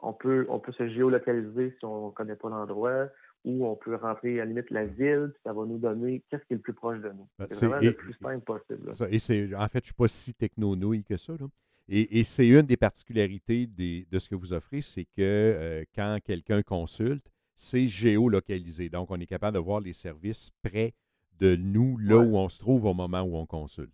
on 0.00 0.12
peut, 0.12 0.46
on 0.48 0.58
peut 0.58 0.72
se 0.72 0.88
géolocaliser 0.88 1.74
si 1.78 1.84
on 1.84 2.08
ne 2.08 2.12
connaît 2.12 2.36
pas 2.36 2.48
l'endroit, 2.48 3.08
ou 3.44 3.66
on 3.66 3.76
peut 3.76 3.94
rentrer 3.96 4.40
à 4.40 4.44
la 4.44 4.46
limite 4.46 4.70
la 4.70 4.86
ville, 4.86 5.30
puis 5.32 5.42
ça 5.44 5.52
va 5.52 5.64
nous 5.66 5.78
donner 5.78 6.22
qu'est-ce 6.30 6.44
qui 6.44 6.54
est 6.54 6.56
le 6.56 6.62
plus 6.62 6.72
proche 6.72 7.00
de 7.00 7.10
nous. 7.10 7.28
Ben, 7.38 7.46
c'est 7.50 7.66
vraiment 7.66 7.82
le 7.82 7.92
plus 7.92 8.14
simple 8.14 8.44
possible. 8.44 8.90
et 9.10 9.18
c'est, 9.18 9.54
en 9.54 9.68
fait, 9.68 9.78
je 9.78 9.82
ne 9.82 9.84
suis 9.86 9.94
pas 9.94 10.08
si 10.08 10.34
techno-nouille 10.34 11.04
que 11.04 11.16
ça. 11.16 11.34
Là. 11.38 11.46
Et, 11.88 12.24
c'est 12.24 12.48
une 12.48 12.62
des 12.62 12.78
particularités 12.78 13.66
de 13.66 14.18
ce 14.18 14.28
que 14.30 14.34
vous 14.34 14.54
offrez, 14.54 14.80
c'est 14.80 15.04
que 15.04 15.20
euh, 15.20 15.84
quand 15.94 16.18
quelqu'un 16.24 16.62
consulte, 16.62 17.30
c'est 17.56 17.86
géolocalisé. 17.86 18.88
Donc, 18.88 19.10
on 19.10 19.20
est 19.20 19.26
capable 19.26 19.54
de 19.54 19.62
voir 19.62 19.80
les 19.80 19.92
services 19.92 20.50
près 20.62 20.94
de 21.38 21.56
nous, 21.56 21.98
là 21.98 22.16
où 22.16 22.36
on 22.36 22.48
se 22.48 22.58
trouve 22.58 22.86
au 22.86 22.94
moment 22.94 23.22
où 23.22 23.36
on 23.36 23.44
consulte. 23.44 23.92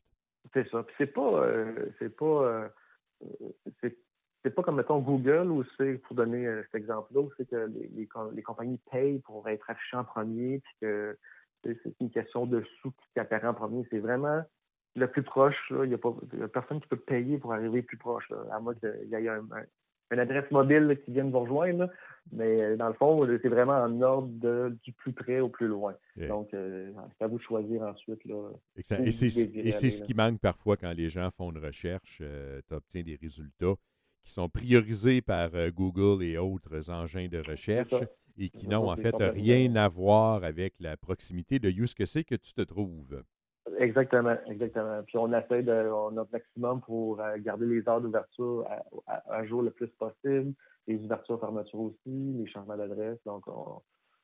C'est 0.52 0.68
ça. 0.70 0.84
c'est 0.98 1.12
pas, 1.12 1.44
euh, 1.44 1.86
c'est 1.98 2.14
pas, 2.14 2.24
euh, 2.24 2.68
c'est, 3.80 3.96
pas 4.48 4.62
comme 4.62 4.76
mettons 4.76 5.00
Google 5.00 5.50
où 5.50 5.62
c'est, 5.76 5.94
pour 5.98 6.16
donner 6.16 6.46
cet 6.64 6.74
exemple-là, 6.76 7.20
où 7.20 7.30
c'est 7.36 7.48
que 7.48 7.70
les, 7.74 8.08
les, 8.34 8.42
compagnies 8.42 8.80
payent 8.90 9.18
pour 9.18 9.46
être 9.48 9.68
affichées 9.68 9.98
en 9.98 10.04
premier, 10.04 10.60
puis 10.60 10.74
que 10.80 11.18
c'est 11.62 11.94
une 12.00 12.10
question 12.10 12.46
de 12.46 12.64
sous 12.80 12.92
qui 13.12 13.20
apparaît 13.20 13.48
en 13.48 13.54
premier. 13.54 13.86
C'est 13.90 13.98
vraiment 13.98 14.42
le 14.96 15.06
plus 15.06 15.22
proche, 15.22 15.56
il 15.70 15.88
n'y 15.88 15.94
a, 15.94 15.98
pas, 15.98 16.14
personne 16.52 16.80
qui 16.80 16.88
peut 16.88 16.96
payer 16.96 17.36
pour 17.36 17.52
arriver 17.52 17.82
plus 17.82 17.98
proche, 17.98 18.32
à 18.50 18.60
moins 18.60 18.74
qu'il 18.74 19.08
y 19.10 19.14
ait 19.14 19.28
un, 19.28 19.44
une 20.10 20.18
adresse 20.18 20.50
mobile 20.50 20.98
qui 21.04 21.12
vienne 21.12 21.30
vous 21.30 21.40
rejoindre. 21.40 21.88
Mais 22.32 22.62
euh, 22.62 22.76
dans 22.76 22.88
le 22.88 22.94
fond, 22.94 23.26
c'est 23.42 23.48
vraiment 23.48 23.76
en 23.76 24.02
ordre 24.02 24.70
du 24.82 24.92
plus 24.92 25.12
près 25.12 25.40
au 25.40 25.48
plus 25.48 25.68
loin. 25.68 25.94
Donc, 26.16 26.52
euh, 26.52 26.92
c'est 27.18 27.24
à 27.24 27.28
vous 27.28 27.38
de 27.38 27.42
choisir 27.42 27.82
ensuite. 27.82 28.24
Là, 28.24 28.50
et 28.76 28.82
c'est 28.82 29.30
ce 29.30 30.02
qui 30.02 30.14
manque 30.14 30.40
parfois 30.40 30.76
quand 30.76 30.92
les 30.92 31.08
gens 31.08 31.30
font 31.30 31.50
une 31.50 31.64
recherche. 31.64 32.18
Euh, 32.20 32.60
tu 32.68 32.74
obtiens 32.74 33.02
des 33.02 33.16
résultats 33.16 33.74
qui 34.22 34.32
sont 34.32 34.48
priorisés 34.48 35.22
par 35.22 35.50
Google 35.70 36.22
et 36.22 36.38
autres 36.38 36.90
engins 36.90 37.28
de 37.28 37.38
recherche 37.38 37.94
et 38.38 38.48
qui 38.50 38.68
n'ont 38.68 38.90
en 38.90 38.96
fait 38.96 39.14
rien 39.16 39.74
à 39.76 39.88
voir 39.88 40.44
avec 40.44 40.74
la 40.80 40.96
proximité 40.96 41.58
de 41.58 41.70
où 41.80 41.86
ce 41.86 41.94
que 41.94 42.04
c'est 42.04 42.24
que 42.24 42.34
tu 42.34 42.52
te 42.52 42.62
trouves. 42.62 43.22
Exactement, 43.78 44.36
exactement. 44.46 45.02
Puis 45.06 45.18
on 45.18 45.32
essaie 45.32 45.62
de 45.62 45.90
on 45.90 46.10
notre 46.10 46.32
maximum 46.32 46.80
pour 46.80 47.20
euh, 47.20 47.36
garder 47.38 47.66
les 47.66 47.86
heures 47.88 48.00
d'ouverture 48.00 48.66
à, 49.06 49.44
jour 49.44 49.62
le 49.62 49.70
plus 49.70 49.88
possible, 49.88 50.54
les 50.86 50.96
ouvertures 50.96 51.38
fermetures 51.38 51.80
aussi, 51.80 51.98
les 52.06 52.46
changements 52.46 52.76
d'adresse. 52.76 53.18
Donc 53.24 53.44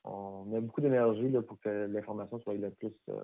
on, 0.05 0.45
met 0.47 0.61
beaucoup 0.61 0.81
d'énergie 0.81 1.29
pour 1.47 1.59
que 1.61 1.87
l'information 1.87 2.38
soit 2.41 2.55
le 2.55 2.71
plus 2.71 2.93
euh, 3.09 3.15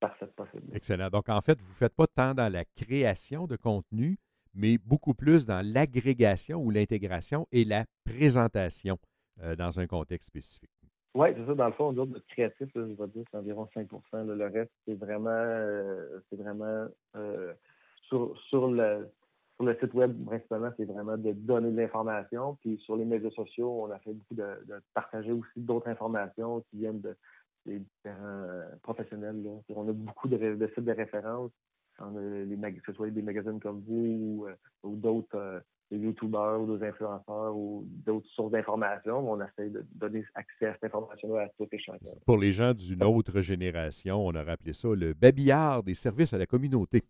parfaite 0.00 0.34
possible. 0.34 0.64
Excellent. 0.74 1.08
Donc 1.08 1.28
en 1.28 1.40
fait, 1.40 1.60
vous 1.60 1.68
ne 1.68 1.74
faites 1.74 1.94
pas 1.94 2.06
tant 2.06 2.34
dans 2.34 2.52
la 2.52 2.64
création 2.64 3.46
de 3.46 3.56
contenu, 3.56 4.18
mais 4.58 4.76
beaucoup 4.76 5.14
plus 5.14 5.46
dans 5.46 5.64
l'agrégation 5.64 6.60
ou 6.60 6.70
l'intégration 6.70 7.46
et 7.52 7.64
la 7.64 7.84
présentation 8.04 8.98
euh, 9.42 9.54
dans 9.56 9.78
un 9.78 9.86
contexte 9.86 10.28
spécifique. 10.28 10.70
Oui, 11.14 11.28
c'est 11.36 11.46
ça. 11.46 11.54
Dans 11.54 11.66
le 11.66 11.72
fond, 11.72 11.92
nous 11.92 12.04
notre 12.04 12.26
créatif, 12.26 12.68
je 12.74 12.80
vais 12.80 13.06
dire, 13.08 13.24
c'est 13.30 13.38
environ 13.38 13.68
5% 13.74 14.26
Le 14.26 14.46
reste, 14.46 14.72
c'est 14.86 14.94
vraiment, 14.94 15.30
euh, 15.30 16.20
c'est 16.28 16.36
vraiment 16.36 16.86
euh, 17.16 17.54
sur, 18.02 18.36
sur, 18.48 18.68
le, 18.68 19.08
sur 19.56 19.64
le 19.64 19.76
site 19.80 19.94
web, 19.94 20.24
principalement, 20.26 20.70
c'est 20.76 20.84
vraiment 20.84 21.16
de 21.16 21.32
donner 21.32 21.70
de 21.70 21.76
l'information. 21.76 22.56
Puis 22.60 22.78
sur 22.78 22.96
les 22.96 23.04
médias 23.04 23.30
sociaux, 23.30 23.84
on 23.84 23.90
a 23.90 23.98
fait 24.00 24.12
beaucoup 24.12 24.34
de, 24.34 24.82
partager 24.92 25.32
aussi 25.32 25.48
d'autres 25.56 25.88
informations 25.88 26.62
qui 26.70 26.78
viennent 26.78 27.00
de, 27.00 27.16
des 27.64 27.78
différents 27.78 28.62
professionnels. 28.82 29.42
Là. 29.42 29.50
On 29.76 29.88
a 29.88 29.92
beaucoup 29.92 30.28
de, 30.28 30.36
de 30.36 30.66
sites 30.74 30.84
de 30.84 30.92
référence. 30.92 31.52
Les 32.00 32.56
que 32.74 32.80
ce 32.86 32.92
soit 32.92 33.10
des 33.10 33.22
magazines 33.22 33.60
comme 33.60 33.82
vous 33.86 34.46
ou, 34.84 34.88
ou 34.88 34.96
d'autres 34.96 35.62
des 35.90 35.98
youtubeurs 35.98 36.60
ou 36.60 36.76
des 36.76 36.86
influenceurs 36.86 37.56
ou 37.56 37.86
d'autres 38.04 38.28
sources 38.34 38.52
d'informations. 38.52 39.30
On 39.30 39.40
essaie 39.40 39.70
de 39.70 39.84
donner 39.94 40.24
accès 40.34 40.66
à 40.66 40.74
cette 40.74 40.84
information-là 40.84 41.42
à 41.42 41.48
tous 41.56 41.68
les 41.72 41.78
chacun. 41.78 42.10
Pour 42.26 42.36
les 42.36 42.52
gens 42.52 42.74
d'une 42.74 43.02
autre 43.02 43.40
génération, 43.40 44.26
on 44.26 44.34
a 44.34 44.42
rappelé 44.42 44.72
ça 44.72 44.88
le 44.88 45.14
babillard 45.14 45.82
des 45.82 45.94
services 45.94 46.32
à 46.32 46.38
la 46.38 46.46
communauté. 46.46 47.04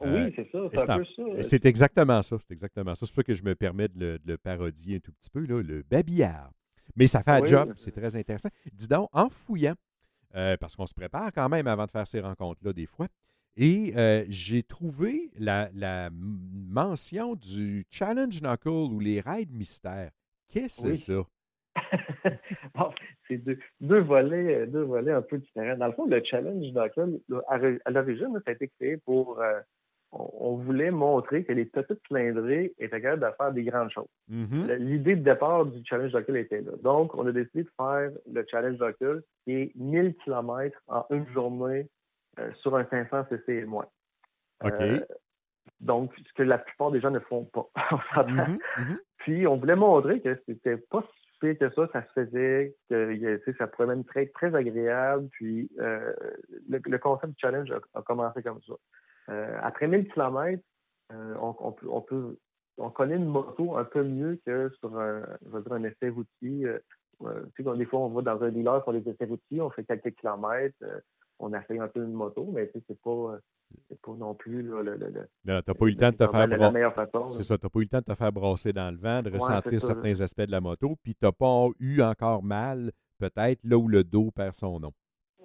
Oui, 0.00 0.08
euh, 0.08 0.30
c'est 0.34 0.50
ça. 0.50 0.58
C'est 0.74 0.90
un 0.90 0.98
peu 0.98 1.04
ça. 1.04 1.42
C'est 1.42 1.64
exactement 1.64 2.22
ça. 2.22 2.36
C'est 2.40 2.52
exactement 2.52 2.94
ça. 2.94 3.06
C'est 3.06 3.12
pour 3.12 3.22
ça 3.22 3.24
que 3.24 3.34
je 3.34 3.44
me 3.44 3.54
permets 3.54 3.88
de 3.88 4.18
le, 4.24 4.36
parodier 4.36 4.96
un 4.96 4.98
tout 4.98 5.12
petit 5.12 5.30
peu, 5.30 5.46
là, 5.46 5.62
le 5.62 5.82
babillard. 5.82 6.50
Mais 6.96 7.06
ça 7.06 7.22
fait 7.22 7.30
un 7.30 7.44
job. 7.44 7.72
C'est 7.76 7.92
très 7.92 8.16
intéressant. 8.16 8.48
Dis 8.72 8.88
donc, 8.88 9.08
en 9.12 9.28
fouillant, 9.28 9.74
euh, 10.34 10.56
parce 10.56 10.74
qu'on 10.74 10.86
se 10.86 10.94
prépare 10.94 11.30
quand 11.32 11.48
même 11.48 11.68
avant 11.68 11.86
de 11.86 11.90
faire 11.90 12.06
ces 12.06 12.20
rencontres-là 12.20 12.72
des 12.72 12.86
fois, 12.86 13.06
et 13.56 13.92
euh, 13.96 14.24
j'ai 14.28 14.62
trouvé 14.62 15.30
la, 15.38 15.68
mention 16.12 17.34
du 17.34 17.84
Challenge 17.90 18.40
Knuckle 18.40 18.68
ou 18.68 18.98
les 18.98 19.20
raids 19.20 19.46
mystères. 19.50 20.10
Qu'est-ce 20.48 20.82
que 20.82 20.94
c'est 20.94 21.12
ça? 21.12 21.22
c'est 23.28 23.42
deux, 23.80 24.00
volets, 24.00 24.66
deux 24.66 24.82
volets 24.82 25.12
un 25.12 25.22
peu 25.22 25.38
différents. 25.38 25.76
Dans 25.76 25.86
le 25.86 25.92
fond, 25.92 26.06
le 26.06 26.22
Challenge 26.24 26.62
Knuckle, 26.72 27.20
à 27.48 27.90
l'origine, 27.90 28.32
ça 28.44 28.50
a 28.50 28.52
été 28.52 28.68
créé 28.78 28.96
pour. 28.98 29.40
Euh, 29.40 29.60
on, 30.14 30.56
voulait 30.56 30.90
montrer 30.90 31.42
que 31.42 31.54
les 31.54 31.64
petites 31.64 31.98
cylindrées 32.06 32.74
étaient 32.78 33.00
capables 33.00 33.22
de 33.22 33.36
faire 33.36 33.52
des 33.52 33.64
grandes 33.64 33.90
choses. 33.90 34.04
Mm-hmm. 34.30 34.74
L'idée 34.74 35.16
de 35.16 35.22
départ 35.22 35.64
du 35.64 35.82
Challenge 35.86 36.12
Knuckle 36.12 36.36
était 36.36 36.60
là. 36.60 36.72
Donc, 36.82 37.14
on 37.14 37.26
a 37.26 37.32
décidé 37.32 37.62
de 37.62 37.70
faire 37.78 38.10
le 38.30 38.46
Challenge 38.50 38.76
Knuckle 38.76 39.22
qui 39.44 39.52
est 39.52 39.72
1000 39.74 40.14
km 40.22 40.78
en 40.88 41.06
une 41.10 41.26
journée 41.28 41.88
sur 42.60 42.76
un 42.76 42.84
500 42.84 43.26
cc 43.28 43.48
et 43.48 43.64
moins. 43.64 43.86
OK. 44.64 44.72
Euh, 44.72 45.00
donc, 45.80 46.12
ce 46.16 46.32
que 46.34 46.42
la 46.42 46.58
plupart 46.58 46.90
des 46.90 47.00
gens 47.00 47.10
ne 47.10 47.20
font 47.20 47.44
pas. 47.44 47.68
Mhm, 48.26 48.58
mhm. 48.78 48.98
Puis, 49.18 49.46
on 49.46 49.56
voulait 49.56 49.76
montrer 49.76 50.20
que 50.20 50.40
c'était 50.46 50.76
pas 50.76 51.02
si 51.02 51.38
pire 51.40 51.58
que 51.58 51.70
ça, 51.74 51.88
ça 51.92 52.04
se 52.06 52.12
faisait, 52.12 52.76
que 52.88 53.54
ça 53.58 53.66
pourrait 53.66 53.86
même 53.86 54.04
être 54.14 54.32
très 54.32 54.54
agréable. 54.54 55.28
Puis, 55.32 55.70
euh, 55.80 56.12
le, 56.68 56.98
concept 56.98 57.32
du 57.32 57.38
challenge 57.40 57.72
a, 57.94 58.02
commencé 58.02 58.42
comme 58.42 58.60
ça. 58.62 58.74
après 59.62 59.86
1000 59.86 60.08
km, 60.08 60.62
on, 61.10 61.72
peut, 61.72 62.36
on, 62.78 62.90
connaît 62.90 63.16
une 63.16 63.26
moto 63.26 63.76
un 63.76 63.84
peu 63.84 64.02
mieux 64.02 64.40
que 64.46 64.70
sur 64.80 64.98
un, 64.98 65.22
je 65.50 65.72
un 65.72 65.84
essai 65.84 66.08
routier. 66.10 66.66
des 67.20 67.86
fois, 67.86 68.00
on 68.00 68.08
va 68.08 68.22
dans 68.22 68.42
un 68.42 68.50
dealer 68.50 68.82
pour 68.82 68.92
les 68.92 69.08
essais 69.08 69.24
routiers, 69.24 69.60
on 69.60 69.70
fait 69.70 69.84
quelques 69.84 70.14
kilomètres 70.16 70.76
on 71.38 71.52
a 71.52 71.60
fait 71.62 71.78
un 71.78 71.88
peu 71.88 72.04
une 72.04 72.12
moto, 72.12 72.48
mais 72.52 72.66
tu 72.68 72.78
sais, 72.78 72.84
c'est 72.88 73.00
pas, 73.00 73.10
euh, 73.10 73.96
pas 74.02 74.12
non 74.12 74.34
plus 74.34 74.62
le, 74.62 74.82
le, 74.82 74.96
le 74.96 75.28
Non, 75.44 75.60
t'as 75.64 75.74
pas 75.74 75.86
eu 75.86 75.90
le 75.90 75.96
temps 75.96 76.10
de 76.10 76.16
te 76.16 76.26
faire 76.26 76.48
brasser. 76.48 77.36
C'est 77.36 77.42
ça, 77.42 77.58
t'as 77.58 77.68
pas 77.68 77.78
eu 77.80 77.82
le 77.82 77.88
temps 77.88 77.98
de 77.98 78.04
te 78.04 78.14
faire 78.14 78.32
brasser 78.32 78.72
dans 78.72 78.90
le 78.90 78.98
vent, 78.98 79.22
de 79.22 79.30
ressentir 79.30 79.80
certains 79.80 80.20
aspects 80.20 80.42
de 80.42 80.50
la 80.52 80.60
moto, 80.60 80.96
puis 81.02 81.14
t'as 81.14 81.32
pas 81.32 81.68
eu 81.78 82.02
encore 82.02 82.42
mal, 82.42 82.92
peut-être, 83.18 83.60
là 83.64 83.76
où 83.76 83.88
le 83.88 84.04
dos 84.04 84.30
perd 84.30 84.54
son 84.54 84.80
nom. 84.80 84.92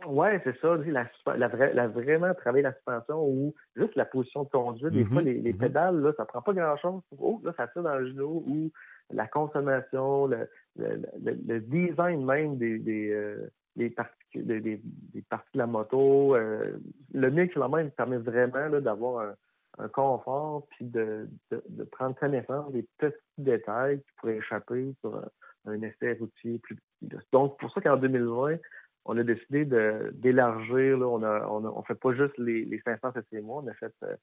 Oui, 0.05 0.27
c'est 0.43 0.57
ça. 0.59 0.77
La, 0.85 1.09
la, 1.35 1.73
la, 1.73 1.87
vraiment 1.87 2.33
travailler 2.35 2.63
la 2.63 2.73
suspension 2.73 3.27
ou 3.27 3.55
juste 3.75 3.95
la 3.95 4.05
position 4.05 4.43
de 4.43 4.49
conduite. 4.49 4.93
Des 4.93 5.03
fois, 5.03 5.21
mm-hmm, 5.21 5.25
les, 5.25 5.33
les 5.41 5.53
mm-hmm. 5.53 5.57
pédales, 5.57 5.99
là, 6.01 6.13
ça 6.15 6.25
prend 6.25 6.41
pas 6.41 6.53
grand-chose. 6.53 7.01
Oh, 7.17 7.41
là, 7.43 7.51
ça 7.57 7.67
tire 7.67 7.83
dans 7.83 7.95
le 7.95 8.07
genou 8.07 8.43
ou 8.47 8.71
la 9.11 9.27
consommation, 9.27 10.27
le, 10.27 10.47
le, 10.75 11.59
design 11.61 12.25
même 12.25 12.57
des, 12.57 12.77
des, 12.77 13.11
euh, 13.11 13.49
des, 13.77 13.89
parties, 13.89 14.15
des, 14.35 14.81
parties 15.29 15.51
de 15.53 15.59
la 15.59 15.67
moto. 15.67 16.35
Euh, 16.35 16.77
le 17.13 17.29
1000 17.29 17.49
km 17.49 17.91
permet 17.95 18.17
vraiment 18.17 18.79
d'avoir 18.81 19.35
un, 19.77 19.87
confort 19.89 20.65
puis 20.71 20.85
de, 20.85 21.29
de, 21.51 21.83
prendre 21.83 22.15
connaissance 22.15 22.71
des 22.73 22.83
petits 22.97 23.15
détails 23.37 23.99
qui 23.99 24.11
pourraient 24.17 24.37
échapper 24.37 24.95
sur 25.01 25.21
un, 25.65 25.81
essai 25.83 26.13
routier 26.13 26.57
plus 26.57 26.75
petit. 26.75 27.27
Donc, 27.31 27.59
pour 27.59 27.71
ça 27.71 27.81
qu'en 27.81 27.95
2020, 27.97 28.57
on 29.05 29.17
a 29.17 29.23
décidé 29.23 29.65
d'élargir. 30.13 30.97
On 30.99 31.19
ne 31.19 31.27
on, 31.27 31.77
on 31.77 31.83
fait 31.83 31.95
pas 31.95 32.13
juste 32.13 32.35
les, 32.39 32.65
les 32.65 32.81
500 32.81 33.13
cc 33.13 33.41
mois, 33.41 33.61
on 33.63 33.67
a 33.67 33.73
fait 33.75 33.93
euh, 34.03 34.15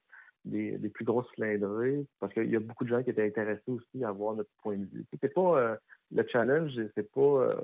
des, 0.43 0.77
des, 0.77 0.89
plus 0.89 1.05
grosses 1.05 1.31
cylindrées 1.35 2.05
parce 2.19 2.33
qu'il 2.33 2.49
y 2.49 2.55
a 2.57 2.59
beaucoup 2.59 2.83
de 2.83 2.89
gens 2.89 3.01
qui 3.01 3.11
étaient 3.11 3.25
intéressés 3.25 3.71
aussi 3.71 4.03
à 4.03 4.11
voir 4.11 4.35
notre 4.35 4.51
point 4.61 4.75
de 4.75 4.85
vue. 4.85 5.05
C'était 5.11 5.29
pas 5.29 5.57
euh, 5.57 5.75
le 6.13 6.27
challenge, 6.27 6.73
c'est 6.95 7.09
pas 7.13 7.55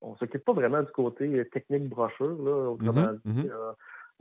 on 0.00 0.16
s'occupe 0.16 0.44
pas 0.44 0.52
vraiment 0.52 0.82
du 0.82 0.92
côté 0.92 1.26
euh, 1.26 1.44
technique 1.44 1.88
brochure, 1.88 2.42
là, 2.42 2.70
autrement 2.70 3.12
mm-hmm, 3.12 3.20
dit. 3.24 3.42
Mm-hmm. 3.42 3.50
Euh, 3.50 3.72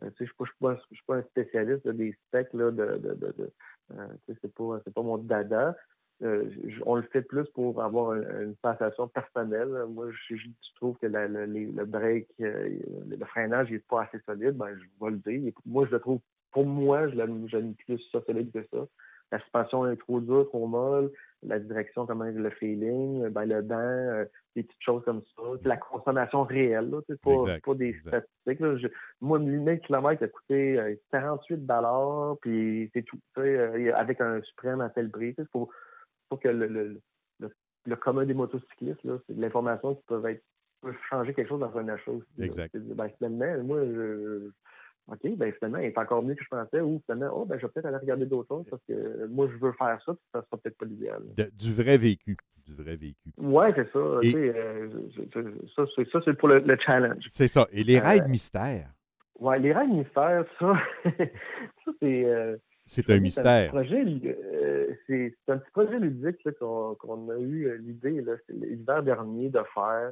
je 0.01 0.23
ne 0.23 0.27
suis, 0.27 1.03
pas 1.07 1.15
un 1.15 1.23
spécialiste 1.23 1.87
des 1.87 2.13
specs 2.27 2.53
là, 2.53 2.69
de, 2.69 2.97
de, 2.97 3.13
de, 3.13 3.49
euh, 3.93 4.07
c'est 4.27 4.53
pas, 4.53 4.79
pas 4.93 5.01
mon 5.01 5.17
dada. 5.17 5.73
on 6.21 6.95
le 6.95 7.01
fait 7.13 7.21
plus 7.21 7.47
pour 7.53 7.81
avoir 7.81 8.13
une, 8.13 8.55
sensation 8.61 9.07
personnelle. 9.07 9.85
Moi, 9.87 10.07
je, 10.27 10.35
trouve 10.75 10.97
que 10.97 11.07
le 11.07 11.85
break, 11.85 12.27
le 12.39 13.25
freinage 13.25 13.71
n'est 13.71 13.79
pas 13.79 14.03
assez 14.03 14.19
solide, 14.25 14.57
ben, 14.57 14.75
je 14.75 15.05
vais 15.05 15.11
le 15.11 15.17
dire. 15.17 15.53
Moi, 15.65 15.85
je 15.85 15.91
le 15.91 15.99
trouve, 16.01 16.19
pour 16.51 16.65
moi, 16.65 17.07
je 17.07 17.15
l'aime 17.15 17.75
plus 17.85 18.01
ça 18.11 18.21
solide 18.25 18.51
que 18.51 18.67
ça 18.73 18.85
la 19.31 19.39
suspension 19.39 19.89
est 19.89 19.97
trop 19.97 20.19
dure, 20.19 20.47
trop 20.49 20.67
molle, 20.67 21.11
la 21.43 21.59
direction, 21.59 22.05
comment 22.05 22.25
le 22.25 22.49
feeling, 22.51 23.27
ben, 23.29 23.45
le 23.45 23.61
banc, 23.61 23.77
euh, 23.77 24.25
des 24.55 24.63
petites 24.63 24.81
choses 24.81 25.03
comme 25.03 25.21
ça. 25.35 25.43
La 25.63 25.77
consommation 25.77 26.43
réelle, 26.43 26.89
là, 26.89 27.01
pas, 27.23 27.59
pas 27.63 27.73
des 27.75 27.93
statistiques. 27.99 28.59
Là. 28.59 28.77
Je, 28.77 28.87
moi, 29.21 29.39
1000 29.39 29.79
km 29.81 30.23
a 30.23 30.27
coûté 30.27 30.97
48 31.11 31.53
euh, 31.53 31.57
dollars, 31.57 32.37
puis 32.41 32.89
c'est 32.93 33.03
tout. 33.03 33.19
Euh, 33.37 33.91
avec 33.95 34.21
un 34.21 34.41
suprême 34.41 34.81
à 34.81 34.89
tel 34.89 35.09
prix. 35.09 35.35
Faut, 35.51 35.69
faut, 36.29 36.37
que 36.37 36.47
le, 36.47 36.67
le, 36.67 37.01
le, 37.85 37.95
commun 37.95 38.25
des 38.25 38.33
motocyclistes, 38.33 39.01
c'est 39.27 39.35
de 39.35 39.41
l'information 39.41 39.95
qui 39.95 40.03
peut 40.07 40.25
être 40.29 40.43
peut 40.81 40.93
changer 41.09 41.33
quelque 41.33 41.49
chose 41.49 41.59
dans 41.59 41.77
un 41.77 41.87
achat 41.89 42.11
aussi. 42.11 42.41
Exact. 42.41 42.75
Ben, 42.75 43.09
finalement, 43.17 43.63
moi, 43.63 43.85
je, 43.85 44.51
OK, 45.07 45.37
ben 45.37 45.53
finalement, 45.53 45.77
il 45.77 45.85
est 45.85 45.97
encore 45.97 46.23
mieux 46.23 46.33
que 46.33 46.43
je 46.43 46.49
pensais, 46.49 46.81
ou 46.81 46.99
finalement, 47.05 47.31
oh, 47.35 47.45
ben, 47.45 47.57
je 47.59 47.65
vais 47.65 47.71
peut-être 47.71 47.85
aller 47.85 47.97
regarder 47.97 48.25
d'autres 48.25 48.47
choses 48.47 48.65
parce 48.69 48.81
que 48.87 49.27
moi, 49.27 49.47
je 49.51 49.57
veux 49.57 49.71
faire 49.73 50.01
ça, 50.03 50.13
puis 50.13 50.23
ça 50.33 50.43
sera 50.43 50.57
peut-être 50.57 50.77
pas 50.77 50.85
l'idéal. 50.85 51.21
Du 51.53 51.73
vrai 51.73 51.97
vécu. 51.97 52.35
Du 52.65 52.73
vrai 52.73 52.95
vécu. 52.95 53.29
Ouais, 53.37 53.71
c'est 53.75 53.91
ça. 53.91 53.99
Euh, 53.99 54.89
ça, 55.75 55.85
c'est, 55.95 56.09
ça, 56.09 56.19
c'est 56.25 56.33
pour 56.33 56.47
le, 56.47 56.77
challenge. 56.83 57.23
C'est 57.29 57.47
ça. 57.47 57.67
Et 57.71 57.83
les 57.83 57.99
raids 57.99 58.21
euh, 58.21 58.27
mystères? 58.27 58.89
Ouais, 59.39 59.59
les 59.59 59.73
raids 59.73 59.87
mystères, 59.87 60.45
ça, 60.59 60.73
ça 61.03 61.91
c'est. 62.01 62.25
Euh, 62.25 62.57
c'est 62.87 63.07
un 63.09 63.19
mystère. 63.19 63.71
C'est 63.71 63.75
un, 65.47 65.57
petit 65.57 65.71
projet 65.71 65.99
ludique 65.99 66.47
qu'on, 66.59 67.29
a 67.29 67.37
eu 67.39 67.79
l'idée 67.79 68.23
l'hiver 68.49 69.01
dernier 69.03 69.49
de 69.49 69.61
faire 69.73 70.11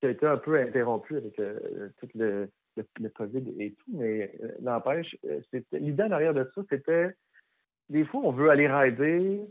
qui 0.00 0.06
a 0.06 0.10
été 0.10 0.26
un 0.26 0.38
peu 0.38 0.58
interrompu 0.58 1.16
avec 1.16 1.38
euh, 1.38 1.88
tout 1.98 2.08
le, 2.14 2.48
COVID 3.14 3.54
et 3.58 3.72
tout, 3.72 3.92
mais 3.92 4.34
euh, 4.42 4.52
n'empêche, 4.60 5.16
euh, 5.26 5.40
l'idée 5.72 6.04
en 6.04 6.10
arrière 6.10 6.34
de 6.34 6.50
ça, 6.54 6.62
c'était 6.70 7.14
des 7.90 8.04
fois, 8.04 8.20
on 8.24 8.32
veut 8.32 8.50
aller 8.50 8.68
rider, 8.68 9.42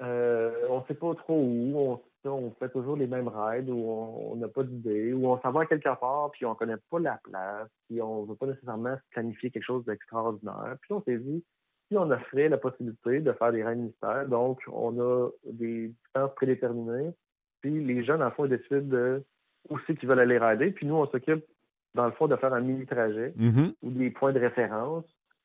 on 0.00 0.04
ne 0.80 0.86
sait 0.86 0.94
pas 0.94 1.14
trop 1.14 1.40
où, 1.40 2.00
on, 2.24 2.50
fait 2.58 2.68
toujours 2.68 2.96
les 2.96 3.06
mêmes 3.06 3.28
rides, 3.28 3.70
ou 3.70 3.78
on 3.78 4.36
n'a 4.36 4.48
pas 4.48 4.62
d'idée, 4.62 5.14
ou 5.14 5.26
on 5.28 5.40
s'en 5.40 5.50
va 5.50 5.64
quelque 5.64 5.88
part, 5.98 6.30
puis 6.32 6.44
on 6.44 6.50
ne 6.50 6.54
connaît 6.54 6.76
pas 6.90 6.98
la 6.98 7.18
place, 7.24 7.68
puis 7.88 8.02
on 8.02 8.22
ne 8.22 8.28
veut 8.28 8.36
pas 8.36 8.46
nécessairement 8.46 8.96
planifier 9.10 9.50
quelque 9.50 9.64
chose 9.64 9.84
d'extraordinaire. 9.86 10.76
Puis 10.82 10.92
on 10.92 11.02
s'est 11.02 11.16
dit, 11.16 11.42
si 11.88 11.96
on 11.96 12.10
offrait 12.10 12.50
la 12.50 12.58
possibilité 12.58 13.20
de 13.20 13.32
faire 13.32 13.52
des 13.52 13.64
rides 13.64 13.78
mystères, 13.78 14.28
donc 14.28 14.60
on 14.70 15.00
a 15.00 15.30
des 15.50 15.88
distances 15.88 16.34
prédéterminées, 16.34 17.12
puis 17.62 17.82
les 17.82 18.04
jeunes, 18.04 18.22
en 18.22 18.30
fond, 18.30 18.46
décident 18.46 18.82
de 18.82 19.24
aussi 19.68 19.96
qui 19.96 20.06
veulent 20.06 20.20
aller 20.20 20.38
rider. 20.38 20.70
Puis 20.70 20.86
nous, 20.86 20.94
on 20.94 21.06
s'occupe, 21.06 21.44
dans 21.94 22.06
le 22.06 22.12
fond, 22.12 22.26
de 22.26 22.36
faire 22.36 22.52
un 22.54 22.60
mini-trajet 22.60 23.34
mm-hmm. 23.38 23.74
ou 23.82 23.90
des 23.90 24.10
points 24.10 24.32
de 24.32 24.40
référence, 24.40 25.04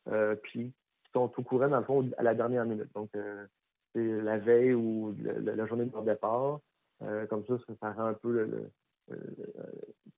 euh, 0.09 0.35
puis 0.35 0.73
qui 1.03 1.11
sont 1.13 1.31
au 1.35 1.43
courant, 1.43 1.69
dans 1.69 1.79
le 1.79 1.85
fond, 1.85 2.09
à 2.17 2.23
la 2.23 2.33
dernière 2.33 2.65
minute. 2.65 2.91
Donc, 2.93 3.09
euh, 3.15 3.45
c'est 3.93 4.21
la 4.21 4.37
veille 4.37 4.73
ou 4.73 5.15
la 5.23 5.65
journée 5.65 5.85
de 5.85 5.91
leur 5.91 6.03
départ. 6.03 6.59
Euh, 7.03 7.25
comme 7.27 7.45
ça, 7.45 7.55
ça, 7.81 7.91
rend 7.91 8.05
un 8.05 8.13
peu 8.13 8.31
le, 8.31 8.69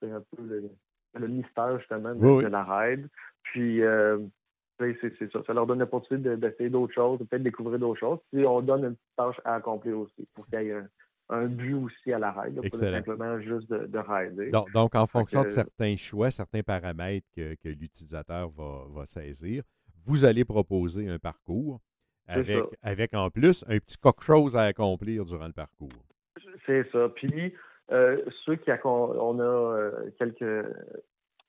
un 0.04 0.24
peu 0.36 0.44
le, 0.44 1.28
mystère, 1.28 1.80
justement, 1.80 2.14
de, 2.14 2.48
la 2.48 2.64
ride. 2.64 3.08
Puis, 3.44 3.82
c'est 4.80 5.32
ça. 5.32 5.42
Ça 5.46 5.54
leur 5.54 5.66
donne 5.66 5.80
l'opportunité 5.80 6.38
d'essayer 6.38 6.70
d'autres 6.70 6.94
choses, 6.94 7.20
peut-être 7.20 7.44
découvrir 7.44 7.80
d'autres 7.80 8.00
choses. 8.00 8.20
Puis, 8.32 8.46
on 8.46 8.62
donne 8.62 8.86
une 8.86 8.96
tâche 9.18 9.40
à 9.44 9.56
accomplir 9.56 9.98
aussi 10.00 10.28
pour 10.34 10.46
qu'il 10.48 10.62
y 10.62 10.68
ait 10.68 10.74
un 10.74 10.88
but 11.30 11.74
aussi 11.74 12.14
à 12.14 12.20
la 12.20 12.32
ride, 12.32 12.62
pas 12.70 12.78
simplement 12.78 13.40
juste 13.40 13.70
de, 13.70 13.88
de 13.88 13.98
rider. 13.98 14.52
Donc, 14.52 14.96
en 14.96 15.08
fonction 15.08 15.44
de 15.44 15.50
certains 15.50 15.96
choix, 15.96 16.32
certains 16.32 16.64
paramètres 16.64 17.28
que, 17.36 17.56
l'utilisateur 17.64 18.50
va, 18.50 19.06
saisir, 19.06 19.64
vous 20.06 20.26
allez 20.26 20.46
proposer 20.46 21.10
un 21.10 21.18
parcours 21.18 21.82
avec, 22.28 22.64
avec 22.82 23.14
en 23.14 23.30
plus 23.30 23.64
un 23.68 23.80
petit 23.80 23.98
quelque 23.98 24.24
chose 24.24 24.56
à 24.56 24.64
accomplir 24.64 25.26
durant 25.26 25.48
le 25.48 25.54
parcours. 25.54 25.90
C'est 26.66 26.90
ça. 26.92 27.10
Puis, 27.10 27.54
euh, 27.92 28.22
ceux 28.46 28.56
qui 28.56 28.72
on 28.84 29.40
a 29.40 29.44
euh, 29.44 30.10
quelques, 30.18 30.68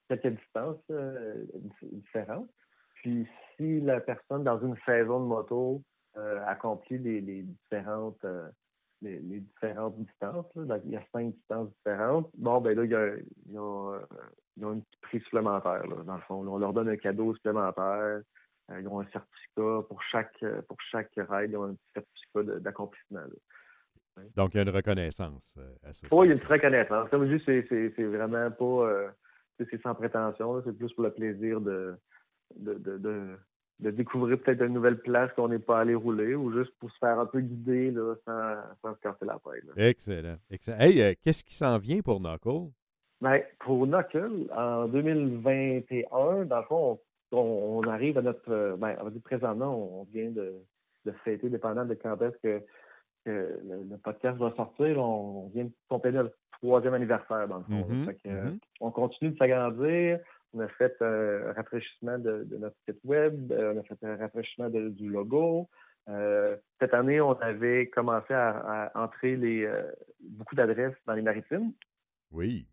quelques 0.09 0.39
distances 0.39 0.77
euh, 0.91 1.45
différentes. 1.83 2.49
Puis, 2.97 3.27
si 3.57 3.81
la 3.81 4.01
personne 4.01 4.45
dans 4.45 4.61
une 4.61 4.77
saison 4.85 5.21
de 5.21 5.27
moto 5.27 5.83
accomplit 6.47 6.97
les, 6.97 7.21
les 7.21 7.43
différentes 7.43 8.25
les, 9.07 9.41
différentes 9.41 9.97
distances. 9.99 10.47
il 10.57 10.91
y 10.91 10.97
a 10.97 11.03
cinq 11.13 11.35
distances 11.35 11.69
différentes. 11.79 12.31
Bon, 12.37 12.61
ben 12.61 12.77
là, 12.77 12.85
il 12.85 12.91
y 12.91 12.95
a, 12.95 13.17
il 13.17 13.53
y 13.53 13.59
a, 13.59 14.69
un 14.69 14.81
prix 15.03 15.21
supplémentaire, 15.21 15.85
dans 16.05 16.15
le 16.15 16.21
fond. 16.23 16.47
on 16.47 16.59
leur 16.59 16.73
donne 16.73 16.89
un 16.89 16.97
cadeau 16.97 17.35
supplémentaire. 17.35 18.23
Euh, 18.71 18.81
ils 18.81 18.89
ont 18.89 19.01
un 19.01 19.07
certificat 19.07 19.83
pour 19.89 20.03
chaque 20.11 20.45
pour 20.67 20.77
chaque 20.91 21.13
ride, 21.17 21.51
ils 21.53 21.57
ont 21.57 21.71
un 21.71 21.77
certificat 21.95 22.61
d'accomplissement. 22.61 23.21
Donc, 24.35 24.55
il 24.55 24.57
y 24.57 24.61
a 24.61 24.63
une 24.63 24.71
reconnaissance 24.71 25.55
euh, 25.59 25.75
à. 25.85 25.91
Oui, 26.13 26.27
il 26.27 26.31
y 26.31 26.33
a 26.33 26.37
une 26.37 26.49
reconnaissance. 26.49 27.09
Comme 27.11 27.29
je 27.29 27.37
dis, 27.37 27.45
c'est 27.97 28.05
vraiment 28.05 28.51
pas. 28.51 28.65
Euh, 28.65 29.09
c'est 29.59 29.81
sans 29.83 29.95
prétention. 29.95 30.63
C'est 30.65 30.77
plus 30.77 30.93
pour 30.93 31.05
le 31.05 31.13
plaisir 31.13 31.61
de, 31.61 31.97
de, 32.57 32.75
de 32.75 32.99
de 32.99 33.39
découvrir 33.81 34.39
peut-être 34.41 34.63
une 34.63 34.73
nouvelle 34.73 34.99
place 34.99 35.31
qu'on 35.35 35.49
n'est 35.49 35.59
pas 35.59 35.81
allé 35.81 35.95
rouler 35.95 36.35
ou 36.35 36.53
juste 36.53 36.73
pour 36.79 36.91
se 36.91 36.99
faire 36.99 37.19
un 37.19 37.27
peu 37.27 37.41
guider 37.41 37.91
là, 37.91 38.15
sans, 38.25 38.95
se 38.95 39.01
casser 39.01 39.25
la 39.25 39.39
tête. 39.45 39.65
Excellent. 39.77 40.37
Excellent. 40.51 40.79
Hey, 40.79 41.03
euh, 41.03 41.15
qu'est-ce 41.23 41.45
qui 41.45 41.55
s'en 41.55 41.79
vient 41.79 42.01
pour 42.01 42.21
Knuckle? 42.21 42.71
Ben, 43.21 43.43
pour 43.61 43.87
Knuckle, 43.87 44.47
en 44.55 44.89
2021, 44.89 46.45
dans 46.47 46.59
le 46.59 46.65
fond, 46.65 47.01
on, 47.33 47.83
arrive 47.85 48.19
à 48.19 48.23
notre. 48.23 48.51
Euh, 48.51 48.77
ben, 48.77 48.97
on 49.01 49.05
va 49.05 49.11
dire 49.11 49.23
présentement, 49.23 50.01
on 50.01 50.05
vient 50.05 50.31
de, 50.31 50.55
de 51.05 51.13
fêter, 51.25 51.49
dépendant 51.49 51.85
de 51.85 51.95
quand 51.95 52.21
est-ce 52.23 52.37
que, 52.43 52.65
le, 53.25 53.97
podcast 54.03 54.39
va 54.39 54.55
sortir, 54.55 54.99
on, 54.99 55.51
vient 55.55 55.65
de 55.65 55.73
compléter 55.89 56.17
notre 56.19 56.37
troisième 56.53 56.95
anniversaire, 56.95 57.49
dans 57.49 57.59
le 57.59 57.65
fond. 57.65 57.89
Mm-hmm. 57.91 58.17
Mm-hmm. 58.25 58.59
On 58.81 58.91
continue 58.91 59.31
de 59.31 59.37
s'agrandir. 59.37 60.21
On 60.53 60.61
a 60.61 60.69
fait 60.69 60.95
un 61.01 61.53
rafraîchissement 61.53 62.19
de, 62.19 62.47
notre 62.59 62.77
site 62.89 63.01
web, 63.05 63.53
euh, 63.53 63.75
on 63.75 63.81
a 63.81 63.83
fait 63.83 64.07
un 64.07 64.17
rafraîchissement 64.17 64.69
du 64.71 65.09
logo. 65.09 65.69
Euh, 66.09 66.57
cette 66.81 66.95
année, 66.95 67.21
on 67.21 67.33
avait 67.41 67.89
commencé 67.89 68.33
à, 68.33 68.91
entrer 68.95 69.37
les, 69.37 69.65
euh, 69.65 69.83
beaucoup 70.21 70.55
d'adresses 70.55 70.97
dans 71.07 71.15
les 71.15 71.23
maritimes. 71.23 71.73
Oui. 72.33 72.67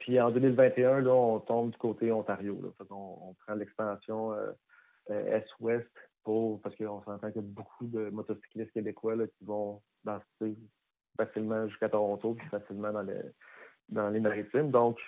puis 0.00 0.20
en 0.20 0.30
2021, 0.30 1.00
là, 1.00 1.14
on 1.14 1.38
tombe 1.38 1.70
du 1.70 1.78
côté 1.78 2.10
Ontario. 2.10 2.60
On, 2.90 3.34
prend 3.46 3.54
l'expansion 3.54 4.34
Est-Ouest 5.08 5.88
pour 6.24 6.60
parce 6.60 6.74
qu'on 6.74 7.02
s'entend 7.04 7.30
qu'il 7.30 7.40
y 7.40 7.44
a 7.44 7.48
beaucoup 7.48 7.86
de 7.86 8.10
motocyclistes 8.10 8.72
québécois 8.72 9.14
qui 9.38 9.44
vont 9.44 9.80
danser 10.04 10.58
facilement 11.16 11.66
jusqu'à 11.68 11.88
Toronto, 11.88 12.34
puis 12.34 12.46
facilement 12.48 12.92
dans 12.92 13.02
les, 13.02 13.20
dans 13.88 14.10
les 14.10 14.20
maritimes. 14.20 14.70
Donc, 14.70 14.98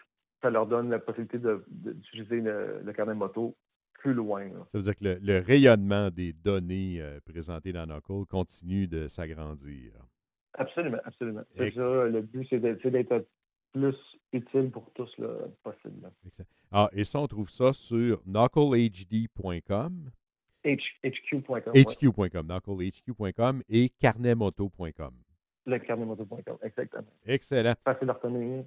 ça 0.42 0.50
leur 0.50 0.66
donne 0.66 0.90
la 0.90 0.98
possibilité 0.98 1.38
d'utiliser 1.68 2.40
le, 2.40 2.92
carnet 2.94 3.14
moto 3.14 3.56
plus 3.94 4.14
loin. 4.14 4.48
Ça 4.72 4.78
veut 4.78 4.82
dire 4.82 4.96
que 4.96 5.18
le, 5.20 5.38
rayonnement 5.40 6.10
des 6.10 6.32
données 6.32 7.00
euh, 7.00 7.20
présentées 7.24 7.72
dans 7.72 7.86
Knuckle 7.86 8.26
continue 8.28 8.86
de 8.86 9.08
s'agrandir. 9.08 9.92
Absolument, 10.54 10.98
absolument. 11.04 11.42
le 11.56 12.20
but, 12.20 12.46
c'est 12.48 12.60
d'être 12.60 13.26
plus 13.72 13.96
utile 14.32 14.70
pour 14.70 14.90
tous 14.94 15.10
là, 15.18 15.28
possible. 15.62 16.10
Ah, 16.70 16.88
et 16.92 17.04
ça, 17.04 17.20
on 17.20 17.26
trouve 17.26 17.50
ça 17.50 17.72
sur 17.72 18.22
knucklehd.com. 18.26 20.10
HQ.com. 20.64 21.72
HQ.com, 21.74 22.46
knucklehq.com 22.46 23.62
et 23.68 23.90
carnetmoto.com. 24.00 25.14
Le 25.66 25.78
carnetmoto.com, 25.78 26.58
exactement. 26.62 27.06
Excellent. 27.26 27.74
Facile 27.84 28.10
à 28.10 28.12
retenir. 28.14 28.64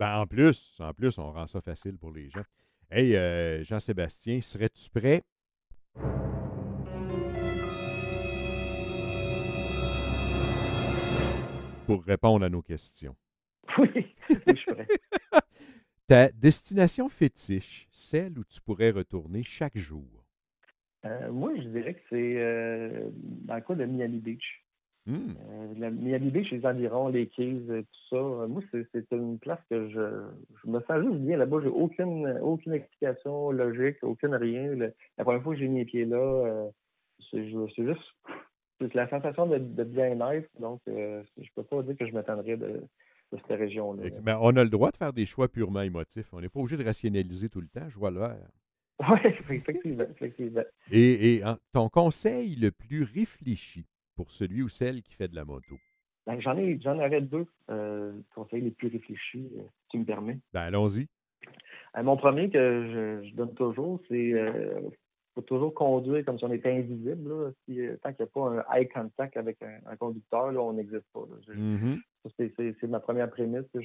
Ben, 0.00 0.16
en 0.16 0.26
plus, 0.26 0.80
en 0.80 0.94
plus, 0.94 1.18
on 1.18 1.30
rend 1.30 1.44
ça 1.44 1.60
facile 1.60 1.98
pour 1.98 2.10
les 2.10 2.30
gens. 2.30 2.44
Hey, 2.90 3.14
euh, 3.14 3.62
Jean-Sébastien, 3.62 4.40
serais-tu 4.40 4.88
prêt? 4.88 5.22
Pour 11.86 12.02
répondre 12.02 12.46
à 12.46 12.48
nos 12.48 12.62
questions. 12.62 13.14
Oui, 13.78 14.16
je 14.30 14.56
suis 14.56 14.72
prêt. 14.72 14.86
Ta 16.08 16.32
destination 16.32 17.10
fétiche, 17.10 17.86
celle 17.92 18.38
où 18.38 18.44
tu 18.44 18.58
pourrais 18.62 18.90
retourner 18.92 19.42
chaque 19.42 19.76
jour? 19.76 20.24
Euh, 21.04 21.30
moi, 21.30 21.52
je 21.56 21.68
dirais 21.68 21.92
que 21.92 22.00
c'est 22.08 22.36
euh, 22.38 23.10
dans 23.12 23.56
le 23.56 23.60
cas 23.60 23.74
de 23.74 23.84
Miami 23.84 24.18
Beach. 24.18 24.64
Hmm. 25.10 25.34
Euh, 25.50 25.74
la 25.78 25.90
Miami 25.90 26.30
Beach, 26.30 26.52
les 26.52 26.64
environs, 26.64 27.08
les 27.08 27.26
Keys, 27.26 27.60
tout 27.66 27.84
ça. 28.10 28.16
Euh, 28.16 28.46
moi, 28.46 28.62
c'est 28.70 29.10
une 29.10 29.40
place 29.40 29.58
que 29.68 29.88
je, 29.88 30.00
je, 30.62 30.70
me 30.70 30.80
sens 30.82 31.02
juste 31.02 31.18
bien 31.22 31.36
là-bas. 31.36 31.58
J'ai 31.62 31.68
aucune, 31.68 32.38
aucune 32.40 32.74
explication 32.74 33.50
logique, 33.50 33.96
aucune 34.02 34.36
rien. 34.36 34.72
la 34.76 35.24
première 35.24 35.42
fois 35.42 35.54
que 35.54 35.58
j'ai 35.58 35.66
mis 35.66 35.80
les 35.80 35.84
pieds 35.84 36.04
là, 36.04 36.16
euh, 36.16 36.68
c'est 37.30 37.44
juste. 37.48 37.74
c'est 38.78 38.94
la 38.94 39.08
sensation 39.10 39.46
de, 39.46 39.58
bien-être. 39.58 40.48
Donc, 40.60 40.80
euh, 40.86 41.24
je 41.38 41.48
peux 41.56 41.64
pas 41.64 41.82
dire 41.82 41.96
que 41.96 42.06
je 42.06 42.12
m'attendrais 42.12 42.56
de, 42.56 42.80
cette 43.32 43.58
région-là. 43.58 44.04
Mais 44.22 44.34
on 44.40 44.54
a 44.56 44.62
le 44.62 44.70
droit 44.70 44.92
de 44.92 44.96
faire 44.96 45.12
des 45.12 45.26
choix 45.26 45.48
purement 45.48 45.82
émotifs. 45.82 46.32
On 46.32 46.40
n'est 46.40 46.48
pas 46.48 46.60
obligé 46.60 46.76
de 46.76 46.84
rationaliser 46.84 47.48
tout 47.48 47.60
le 47.60 47.68
temps, 47.68 47.88
je 47.88 47.98
vois 47.98 48.12
là. 48.12 48.36
Oui, 49.00 49.18
effectivement, 49.50 50.04
effectivement. 50.08 50.62
Et, 50.92 51.42
ton 51.72 51.88
conseil 51.88 52.54
le 52.54 52.70
plus 52.70 53.02
réfléchi? 53.02 53.86
Pour 54.20 54.32
celui 54.32 54.62
ou 54.62 54.68
celle 54.68 55.00
qui 55.00 55.14
fait 55.14 55.28
de 55.28 55.34
la 55.34 55.46
moto? 55.46 55.78
Ben, 56.26 56.38
j'en, 56.40 56.54
ai, 56.58 56.78
j'en 56.84 56.98
avais 56.98 57.22
deux 57.22 57.46
euh, 57.70 58.12
conseils 58.34 58.60
les 58.60 58.70
plus 58.70 58.88
réfléchis, 58.88 59.48
euh, 59.56 59.62
si 59.62 59.88
tu 59.92 59.98
me 59.98 60.04
permets. 60.04 60.38
Ben, 60.52 60.60
allons-y. 60.60 61.08
Euh, 61.96 62.02
mon 62.02 62.18
premier 62.18 62.50
que 62.50 63.22
je, 63.24 63.34
donne 63.34 63.54
toujours, 63.54 63.98
c'est 64.08 64.34
faut 65.34 65.40
toujours 65.40 65.72
conduire 65.72 66.22
comme 66.26 66.38
si 66.38 66.44
on 66.44 66.52
était 66.52 66.70
invisible. 66.70 67.30
Là. 67.30 67.96
tant 68.02 68.12
qu'il 68.12 68.24
n'y 68.24 68.24
a 68.24 68.26
pas 68.26 68.40
un 68.40 68.76
eye 68.76 68.88
contact 68.88 69.38
avec 69.38 69.56
un, 69.62 69.96
conducteur, 69.96 70.52
là, 70.52 70.60
on 70.60 70.74
n'existe 70.74 71.06
pas. 71.14 71.24
Mm-hmm. 71.48 72.00
C'est 72.38 72.88
ma 72.88 73.00
première 73.00 73.30
prémisse. 73.30 73.64
Je, 73.74 73.80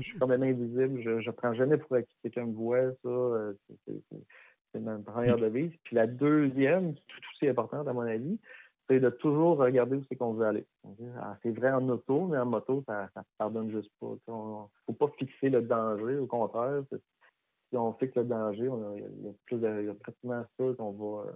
suis 0.00 0.18
quand 0.18 0.26
même 0.26 0.42
invisible. 0.42 1.00
Je 1.00 1.26
ne 1.26 1.30
prends 1.30 1.54
jamais 1.54 1.78
pour 1.78 1.96
acquis 1.96 2.14
quelqu'un 2.22 2.44
me 2.44 2.52
voit. 2.52 2.92
Ça, 3.02 3.54
c'est 4.72 4.80
ma 4.80 4.98
première 4.98 5.38
devise. 5.38 5.72
Puis 5.84 5.96
la 5.96 6.06
deuxième, 6.06 6.94
tout 6.94 7.20
aussi 7.32 7.48
importante 7.48 7.88
à 7.88 7.92
mon 7.94 8.02
avis, 8.02 8.38
c'est 8.88 9.00
de 9.00 9.10
toujours 9.10 9.58
regarder 9.58 9.96
où 9.96 10.02
c'est 10.08 10.16
qu'on 10.16 10.34
veut 10.34 10.46
aller. 10.46 10.66
C'est 11.42 11.50
vrai 11.50 11.72
en 11.72 11.88
auto, 11.88 12.26
mais 12.26 12.38
en 12.38 12.46
moto, 12.46 12.82
ça 12.86 13.08
ne 13.16 13.22
pardonne 13.38 13.70
juste 13.70 13.90
pas. 14.00 14.14
Il 14.28 14.32
ne 14.32 14.66
faut 14.86 14.92
pas 14.92 15.08
fixer 15.18 15.48
le 15.48 15.62
danger. 15.62 16.18
Au 16.18 16.26
contraire, 16.26 16.82
si 16.90 17.76
on 17.76 17.92
fixe 17.94 18.14
le 18.16 18.24
danger, 18.24 18.70
il, 18.96 19.24
y 19.24 19.28
a, 19.28 19.32
plus 19.46 19.58
de, 19.58 19.80
il 19.80 19.86
y 19.86 19.90
a 19.90 19.94
pratiquement 19.94 20.44
ça 20.56 20.64
qu'on 20.78 20.92
va. 20.92 21.28
Euh, 21.28 21.32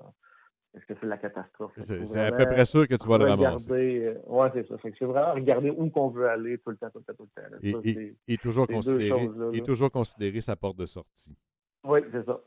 est-ce 0.77 0.87
que 0.87 0.95
c'est 1.01 1.07
la 1.07 1.19
catastrophe? 1.19 1.73
C'est 1.79 2.17
à 2.17 2.31
peu 2.31 2.47
près 2.47 2.65
sûr 2.65 2.87
que 2.87 2.95
tu 2.95 3.09
vas 3.09 3.19
le 3.19 3.25
ramasser. 3.25 4.05
Euh, 4.05 4.15
oui, 4.29 4.47
c'est 4.53 4.69
ça. 4.69 4.77
c'est 4.81 5.05
vraiment 5.05 5.35
regarder 5.35 5.71
où 5.71 5.91
qu'on 5.91 6.11
veut 6.11 6.29
aller 6.29 6.59
tout 6.59 6.71
le 6.71 6.77
temps, 6.77 6.91
tout 6.91 7.01
le 7.01 7.05
temps, 7.05 7.25
tout 7.25 7.29
le 7.37 7.73
temps. 7.73 8.15
et, 8.29 8.39
toujours 8.39 8.69
considérer, 8.69 9.29
et 9.53 9.63
toujours 9.63 9.91
considérer 9.91 10.41
sa 10.41 10.55
porte 10.55 10.77
de 10.77 10.87
sortie. 10.87 11.37
Oui, 11.83 12.01
c'est 12.13 12.25
ça. 12.25 12.41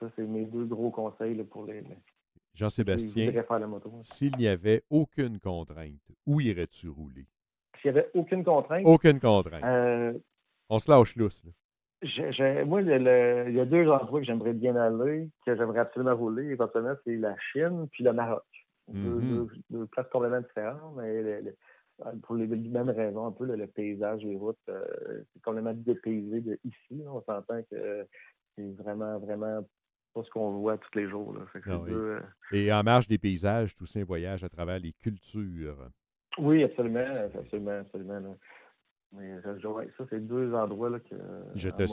ça, 0.00 0.10
c'est 0.16 0.26
mes 0.26 0.46
deux 0.46 0.64
gros 0.64 0.90
conseils 0.90 1.40
pour 1.44 1.66
les, 1.66 1.84
Jean-Sébastien, 2.58 3.30
s'il 4.02 4.36
n'y 4.36 4.48
avait 4.48 4.82
aucune 4.90 5.38
contrainte, 5.38 6.10
où 6.26 6.40
irais-tu 6.40 6.88
rouler? 6.88 7.26
S'il 7.80 7.92
n'y 7.92 7.98
avait 7.98 8.10
aucune 8.14 8.42
contrainte? 8.42 8.82
Aucune 8.84 9.20
contrainte. 9.20 9.62
Euh, 9.62 10.12
On 10.68 10.80
se 10.80 10.90
lâche 10.90 11.14
lousse. 11.14 11.44
moi, 12.66 12.82
il 12.82 13.54
y 13.54 13.60
a 13.60 13.64
deux 13.64 13.88
endroits 13.88 14.18
que 14.18 14.26
j'aimerais 14.26 14.54
bien 14.54 14.74
aller, 14.74 15.30
que 15.46 15.56
j'aimerais 15.56 15.78
absolument 15.78 16.16
rouler. 16.16 16.46
Éventuellement, 16.46 16.94
c'est 17.04 17.14
la 17.14 17.36
Chine 17.52 17.86
puis 17.92 18.02
le 18.02 18.12
Maroc. 18.12 18.42
deux, 18.88 19.46
mm-hmm. 19.70 19.86
places 19.86 20.08
complètement 20.10 20.40
différentes, 20.40 20.96
mais 20.96 21.54
pour 22.22 22.34
les, 22.34 22.48
mêmes 22.48 22.90
raisons, 22.90 23.26
un 23.26 23.32
peu 23.32 23.44
le, 23.44 23.66
paysage, 23.68 24.22
les 24.22 24.36
routes, 24.36 24.58
euh, 24.68 25.22
c'est 25.32 25.42
complètement 25.42 25.74
dépaysé 25.74 26.40
de 26.40 26.58
ici. 26.64 27.02
On 27.06 27.22
s'entend 27.22 27.62
que 27.70 28.04
c'est 28.56 28.74
vraiment, 28.76 29.18
vraiment 29.20 29.64
ce 30.14 30.30
qu'on 30.30 30.58
voit 30.58 30.78
tous 30.78 30.98
les 30.98 31.08
jours. 31.08 31.36
Ah 31.66 31.70
euh, 31.88 32.20
Et 32.52 32.72
en 32.72 32.82
marge 32.82 33.06
des 33.06 33.18
paysages, 33.18 33.74
tout 33.76 33.86
un 33.94 34.04
voyage 34.04 34.44
à 34.44 34.48
travers 34.48 34.78
les 34.78 34.92
cultures. 34.92 35.88
Oui, 36.38 36.62
absolument, 36.62 37.04
absolument, 37.34 37.80
absolument. 37.80 38.36
Mais 39.12 39.40
ça, 39.42 40.04
c'est 40.10 40.26
deux 40.26 40.52
endroits 40.54 40.90
là, 40.90 41.00
que, 41.00 41.16
je, 41.54 41.70
te, 41.70 41.84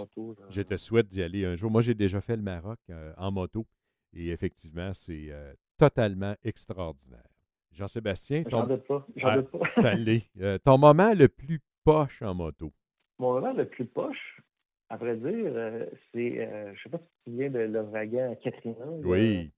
je 0.49 0.61
te 0.61 0.75
souhaite 0.75 1.07
d'y 1.07 1.23
aller 1.23 1.45
un 1.45 1.55
jour. 1.55 1.71
Moi, 1.71 1.81
j'ai 1.81 1.93
déjà 1.93 2.19
fait 2.19 2.35
le 2.35 2.41
Maroc 2.41 2.79
euh, 2.89 3.13
en 3.17 3.31
moto 3.31 3.65
et 4.13 4.31
effectivement, 4.31 4.91
c'est 4.93 5.27
euh, 5.29 5.53
totalement 5.77 6.35
extraordinaire. 6.43 7.29
Jean-Sébastien, 7.71 8.43
ton... 8.43 8.65
pas. 8.65 9.05
Ah, 9.21 9.41
pas. 9.41 9.65
ça 9.67 9.93
l'est. 9.93 10.29
ton 10.63 10.77
moment 10.77 11.13
le 11.13 11.27
plus 11.27 11.61
poche 11.83 12.21
en 12.21 12.33
moto? 12.33 12.71
Mon 13.17 13.33
moment 13.33 13.53
le 13.53 13.65
plus 13.65 13.85
poche, 13.85 14.41
à 14.89 14.97
vrai 14.97 15.15
dire, 15.15 15.51
euh, 15.55 15.85
c'est, 16.13 16.47
euh, 16.47 16.65
je 16.67 16.71
ne 16.71 16.77
sais 16.83 16.89
pas 16.89 16.97
si 16.97 17.03
tu 17.03 17.09
te 17.09 17.29
souviens 17.29 17.49
de 17.49 17.59
l'ouragan 17.59 18.35
Katrina. 18.43 18.85
Oui. 19.03 19.51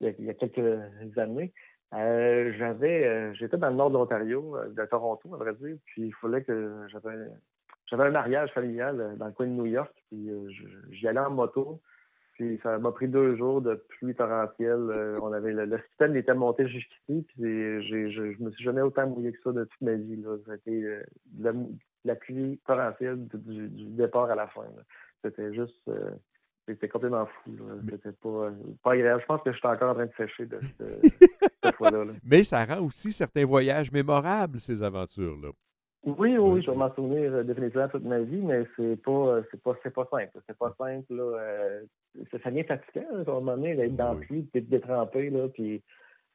Il 0.00 0.24
y, 0.24 0.30
a, 0.30 0.34
quelques 0.34 0.58
années. 1.16 1.52
Euh, 1.94 2.52
j'avais, 2.58 3.32
j'étais 3.34 3.56
dans 3.56 3.68
le 3.68 3.76
nord 3.76 3.90
de 3.90 3.94
l'Ontario, 3.94 4.56
de 4.68 4.84
Toronto, 4.86 5.32
à 5.34 5.36
vrai 5.36 5.54
dire, 5.54 5.76
puis 5.84 6.06
il 6.06 6.14
fallait 6.14 6.42
que 6.42 6.86
j'avais, 6.90 7.16
j'avais 7.86 8.04
un 8.04 8.10
mariage 8.10 8.50
familial 8.52 9.14
dans 9.16 9.26
le 9.26 9.32
coin 9.32 9.46
de 9.46 9.52
New 9.52 9.66
York, 9.66 9.92
puis 10.08 10.28
j'y 10.90 11.06
allais 11.06 11.20
en 11.20 11.30
moto. 11.30 11.80
Puis 12.32 12.58
ça 12.64 12.78
m'a 12.78 12.90
pris 12.90 13.06
deux 13.06 13.36
jours 13.36 13.60
de 13.60 13.74
pluie 13.90 14.14
torrentielle. 14.16 15.18
on 15.22 15.32
avait 15.32 15.52
le, 15.52 15.78
système 15.90 16.16
était 16.16 16.34
monté 16.34 16.66
jusqu'ici, 16.66 17.24
puis 17.28 17.44
je, 17.86 18.22
ne 18.22 18.44
me 18.44 18.50
suis 18.50 18.64
jamais 18.64 18.80
autant 18.80 19.06
mouillé 19.06 19.30
que 19.30 19.38
ça 19.44 19.52
de 19.52 19.62
toute 19.62 19.82
ma 19.82 19.94
vie. 19.94 20.16
Là. 20.16 20.36
C'était 20.48 21.04
la, 21.38 21.52
la 22.04 22.14
pluie 22.14 22.60
torrentielle 22.66 23.26
du, 23.34 23.68
départ 23.68 24.30
à 24.30 24.34
la 24.34 24.46
fin. 24.48 24.66
C'était 25.24 25.54
juste. 25.54 25.74
Euh, 25.88 26.10
c'était 26.66 26.88
complètement 26.88 27.26
fou. 27.26 27.56
C'était 27.90 28.12
pas, 28.12 28.50
pas 28.84 28.92
agréable. 28.92 29.20
Je 29.20 29.26
pense 29.26 29.42
que 29.42 29.52
je 29.52 29.58
suis 29.58 29.66
encore 29.66 29.90
en 29.90 29.94
train 29.94 30.06
de 30.06 30.12
sécher 30.16 30.46
de, 30.46 30.60
cette 31.62 31.74
fois-là. 31.74 32.04
Mais 32.24 32.44
ça 32.44 32.64
rend 32.64 32.80
aussi 32.80 33.10
certains 33.10 33.44
voyages 33.44 33.90
mémorables, 33.90 34.60
ces 34.60 34.82
aventures-là. 34.82 35.50
Oui, 36.04 36.36
oui, 36.36 36.62
je 36.62 36.70
vais 36.70 36.76
m'en 36.76 36.92
souvenir 36.94 37.32
euh, 37.32 37.42
définitivement 37.44 37.88
toute 37.88 38.02
ma 38.02 38.18
vie, 38.18 38.40
mais 38.42 38.64
c'est 38.74 39.00
pas 39.02 39.40
c'est 39.52 39.62
pas 39.62 39.76
c'est 39.84 39.94
pas 39.94 40.08
simple. 40.10 40.40
C'est 40.48 40.58
pas 40.58 40.74
simple. 40.76 41.14
Là, 41.14 41.22
euh, 41.22 41.80
ça 42.42 42.50
devient 42.50 42.64
fatigant 42.64 43.06
à 43.12 43.20
un 43.20 43.24
moment 43.24 43.56
donné 43.56 43.76
d'être 43.76 43.94
dans 43.94 44.14
la 44.14 44.18
pluie, 44.18 44.48
d'être 44.52 44.68
détrempé, 44.68 45.30
là, 45.30 45.46
puis 45.48 45.80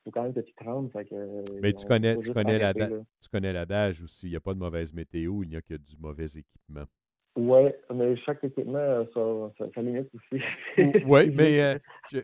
faut 0.08 0.12
quand 0.12 0.24
même 0.24 0.34
que 0.34 0.40
tu 0.40 0.54
te 0.54 1.62
Mais 1.62 1.74
tu 1.74 1.86
connais, 1.86 2.18
tu 2.18 2.32
connais, 2.32 2.60
la, 2.60 2.74
tu 2.74 3.30
connais 3.30 3.52
l'adage 3.52 4.02
aussi. 4.02 4.28
Il 4.28 4.30
n'y 4.30 4.36
a 4.38 4.40
pas 4.40 4.54
de 4.54 4.60
mauvaise 4.60 4.94
météo, 4.94 5.44
il 5.44 5.50
n'y 5.50 5.58
a 5.58 5.62
que 5.62 5.74
du 5.74 5.98
mauvais 6.00 6.26
équipement. 6.26 6.86
Oui, 7.36 7.70
mais 7.94 8.16
chaque 8.18 8.44
équipement, 8.44 9.06
ça, 9.14 9.70
ça, 9.76 9.82
limite 9.82 10.10
aussi. 10.16 10.42
oui, 11.06 11.30
mais 11.36 11.62
euh, 11.62 11.78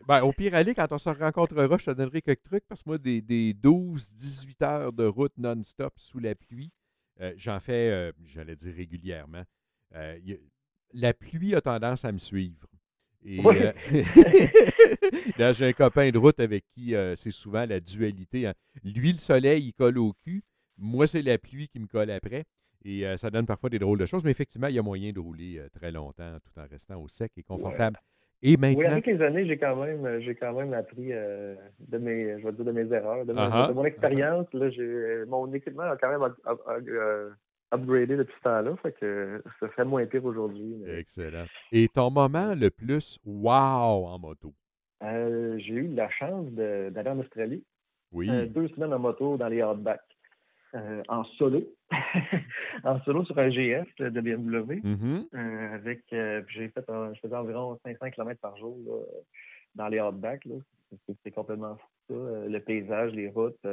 ben, 0.08 0.22
au 0.22 0.32
pire, 0.32 0.54
aller, 0.54 0.74
quand 0.74 0.90
on 0.90 0.98
se 0.98 1.10
rencontrera, 1.10 1.76
je 1.76 1.84
te 1.84 1.90
donnerai 1.90 2.22
quelques 2.22 2.42
trucs 2.42 2.66
parce 2.66 2.82
que 2.82 2.88
moi, 2.88 2.98
des, 2.98 3.20
des 3.20 3.52
12-18 3.52 4.64
heures 4.64 4.92
de 4.92 5.04
route 5.04 5.36
non-stop 5.36 5.92
sous 5.96 6.18
la 6.18 6.34
pluie, 6.34 6.72
euh, 7.20 7.32
j'en 7.36 7.60
fais, 7.60 7.90
euh, 7.90 8.12
j'allais 8.24 8.56
dire 8.56 8.74
régulièrement. 8.74 9.44
la 10.94 11.14
pluie 11.14 11.54
a 11.54 11.60
tendance 11.60 12.04
à 12.04 12.10
me 12.10 12.18
suivre. 12.18 12.66
Et 13.24 13.40
euh, 13.44 13.72
j'ai 15.52 15.66
un 15.66 15.72
copain 15.72 16.10
de 16.10 16.18
route 16.18 16.38
avec 16.40 16.64
qui 16.74 16.94
euh, 16.94 17.14
c'est 17.14 17.30
souvent 17.30 17.64
la 17.66 17.80
dualité. 17.80 18.46
Hein. 18.46 18.54
Lui, 18.84 19.12
le 19.12 19.18
soleil, 19.18 19.68
il 19.68 19.72
colle 19.72 19.98
au 19.98 20.12
cul. 20.24 20.42
Moi, 20.76 21.06
c'est 21.06 21.22
la 21.22 21.38
pluie 21.38 21.68
qui 21.68 21.80
me 21.80 21.86
colle 21.86 22.10
après. 22.10 22.44
Et 22.84 23.06
euh, 23.06 23.16
ça 23.16 23.30
donne 23.30 23.46
parfois 23.46 23.70
des 23.70 23.78
drôles 23.78 23.98
de 23.98 24.04
choses, 24.04 24.24
mais 24.24 24.30
effectivement, 24.30 24.66
il 24.66 24.74
y 24.74 24.78
a 24.78 24.82
moyen 24.82 25.10
de 25.12 25.20
rouler 25.20 25.62
très 25.72 25.90
longtemps 25.90 26.36
tout 26.44 26.60
en 26.60 26.66
restant 26.70 27.00
au 27.00 27.08
sec 27.08 27.32
et 27.38 27.42
confortable. 27.42 27.96
Et 28.42 28.58
maintenant... 28.58 28.78
Oui, 28.78 28.84
avec 28.84 29.06
les 29.06 29.22
années, 29.22 29.46
j'ai 29.46 29.56
quand 29.56 29.76
même, 29.76 30.20
j'ai 30.20 30.34
quand 30.34 30.52
même 30.52 30.74
appris 30.74 31.08
de 31.08 31.98
mes, 31.98 32.38
je 32.38 32.46
vais 32.46 32.52
dire 32.52 32.64
de 32.66 32.72
mes 32.72 32.92
erreurs, 32.94 33.24
de, 33.24 33.32
mon 33.32 33.84
expérience. 33.86 34.46
mon 34.52 35.50
équipement 35.54 35.84
a 35.84 35.96
quand 35.96 36.10
même 36.10 36.30
upgradé 37.74 38.16
depuis 38.16 38.34
ce 38.38 38.42
temps-là, 38.42 38.76
fait 38.82 38.92
que 38.92 39.42
ça 39.60 39.68
serait 39.70 39.84
moins 39.84 40.06
pire 40.06 40.24
aujourd'hui. 40.24 40.74
Excellent. 40.86 41.44
Et 41.72 41.88
ton 41.88 42.10
moment 42.10 42.54
le 42.54 42.70
plus 42.70 43.18
wow 43.24 44.06
en 44.06 44.18
moto? 44.18 44.54
Euh, 45.02 45.58
j'ai 45.58 45.74
eu 45.74 45.88
la 45.88 46.08
chance 46.10 46.50
d'aller 46.52 47.10
en 47.10 47.18
Australie. 47.18 47.64
Oui. 48.12 48.28
Euh, 48.30 48.46
deux 48.46 48.68
semaines 48.68 48.94
en 48.94 48.98
moto 48.98 49.36
dans 49.36 49.48
les 49.48 49.60
hardbacks. 49.60 50.00
Euh, 50.74 51.02
en 51.08 51.24
solo. 51.24 51.62
en 52.84 53.00
solo 53.02 53.24
sur 53.24 53.38
un 53.38 53.48
GS 53.48 53.86
de 53.98 54.20
BMW. 54.20 54.80
Mm-hmm. 54.82 55.74
avec 55.74 56.02
j'ai 56.10 56.68
fait 56.68 56.84
je 56.88 57.20
faisais 57.20 57.36
environ 57.36 57.78
500 57.84 58.10
km 58.10 58.40
par 58.40 58.56
jour 58.56 58.76
dans 59.74 59.88
les 59.88 59.98
hardbacks. 59.98 60.46
C'était 61.06 61.30
complètement 61.30 61.76
fou 61.76 61.86
ça. 62.08 62.48
Le 62.48 62.58
paysage, 62.58 63.12
les 63.12 63.28
routes 63.28 63.66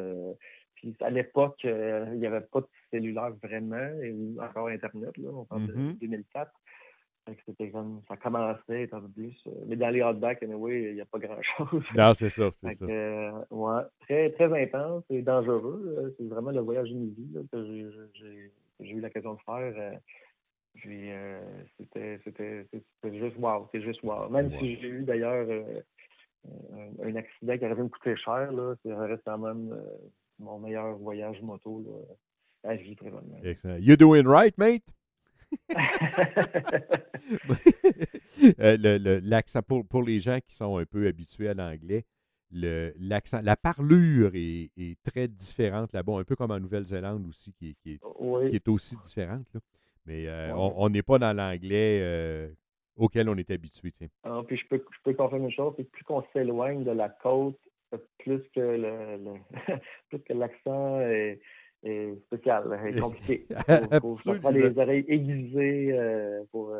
à 1.02 1.10
l'époque, 1.10 1.64
euh, 1.66 2.06
il 2.14 2.20
n'y 2.20 2.28
avait 2.28 2.42
pas 2.42 2.62
de 2.62 2.68
cellulaire 2.90 3.32
vraiment, 3.42 4.02
et 4.02 4.16
encore 4.40 4.68
Internet, 4.68 5.16
là, 5.18 5.30
on 5.32 5.46
parle 5.46 5.68
de 5.68 5.74
2004. 5.94 6.52
Mm-hmm. 6.52 7.36
C'était 7.46 7.70
comme, 7.70 8.02
ça 8.08 8.18
commençait, 8.18 8.90
en 8.94 9.02
plus. 9.02 9.36
Euh, 9.48 9.52
mais 9.68 9.76
dans 9.76 9.90
les 9.90 10.02
hotbacks, 10.02 10.42
anyway, 10.42 10.90
il 10.90 10.96
n'y 10.96 11.02
a 11.02 11.06
pas 11.06 11.20
grand-chose. 11.20 11.84
Non, 11.96 12.14
c'est 12.14 12.30
ça, 12.30 12.50
c'est 12.56 12.74
ça. 12.74 12.86
Euh, 12.86 13.32
ouais, 13.52 13.82
très, 14.02 14.32
très 14.32 14.64
intense 14.64 15.04
et 15.10 15.22
dangereux. 15.22 16.16
C'est 16.18 16.28
vraiment 16.28 16.52
le 16.52 16.62
voyage 16.62 16.90
d'une 16.90 17.14
vie 17.14 17.48
que 17.52 17.64
j'ai 18.80 18.92
eu 18.92 19.00
l'occasion 19.00 19.36
de 19.36 19.40
faire. 19.46 20.00
puis 20.74 21.10
c'était 21.78 22.20
juste 23.14 23.38
wow, 23.38 23.70
c'est 23.72 23.82
juste 23.82 24.02
wow. 24.02 24.28
Même 24.30 24.52
si 24.60 24.78
j'ai 24.78 24.88
eu 24.88 25.04
d'ailleurs 25.04 25.48
un, 27.04 27.16
accident 27.16 27.56
qui 27.56 27.66
aurait 27.66 27.76
pu 27.76 27.84
me 27.84 27.90
coûter 27.90 28.16
cher, 28.18 28.52
là, 28.52 28.74
ça 28.84 28.98
reste 29.06 29.24
quand 29.24 29.38
même 29.38 29.80
mon 30.42 30.60
meilleur 30.60 30.98
voyage 30.98 31.42
moto 31.42 31.84
là, 31.86 32.72
à 32.72 32.76
vie 32.76 32.96
présentement. 32.96 33.38
Excellent. 33.44 33.78
You 33.78 33.96
doing 33.96 34.28
right, 34.28 34.58
mate? 34.58 34.84
euh, 38.60 38.78
le, 38.80 39.62
pour, 39.62 39.86
pour, 39.86 40.04
les 40.04 40.20
gens 40.20 40.40
qui 40.40 40.56
sont 40.56 40.78
un 40.78 40.86
peu 40.86 41.08
habitués 41.08 41.50
à 41.50 41.54
l'anglais, 41.54 42.06
l'accent, 42.52 43.42
la 43.42 43.58
parlure 43.58 44.32
est, 44.34 44.98
très 45.04 45.28
différente 45.28 45.92
là-bas, 45.94 46.20
un 46.20 46.24
peu 46.24 46.36
comme 46.36 46.52
en 46.52 46.60
Nouvelle-Zélande 46.60 47.28
aussi, 47.28 47.54
qui, 47.54 47.76
qui, 47.84 48.00
est, 48.52 48.68
aussi 48.68 48.96
différente. 48.98 49.48
Mais 50.06 50.28
euh, 50.28 50.54
on 50.56 50.90
n'est 50.90 51.04
pas 51.04 51.20
dans 51.20 51.36
l'anglais 51.36 52.00
euh, 52.02 52.50
auquel 52.96 53.30
on 53.30 53.36
est 53.36 53.52
habitué. 53.52 53.92
Ah, 54.24 54.42
puis 54.48 54.58
je 54.58 54.68
peux, 54.68 54.84
je 54.92 54.98
peux 55.04 55.14
confirmer 55.14 55.46
une 55.46 55.52
chose, 55.52 55.74
c'est 55.78 55.86
que 55.86 55.92
plus 55.92 56.04
qu'on 56.04 56.24
s'éloigne 56.34 56.84
de 56.84 56.92
la 56.92 57.10
côte, 57.10 57.60
plus 58.20 58.42
que 58.56 58.60
le, 58.60 59.34
plus 60.10 60.20
que 60.20 60.34
l'accent 60.34 61.00
est, 61.02 61.40
spécial, 62.28 62.80
est 62.86 63.00
compliqué. 63.00 63.46
Il 63.50 64.00
faut, 64.02 64.16
faut, 64.16 64.52
les 64.52 64.78
oreilles 64.78 65.06
aiguisées 65.08 65.94
euh, 65.94 66.44
pour. 66.52 66.76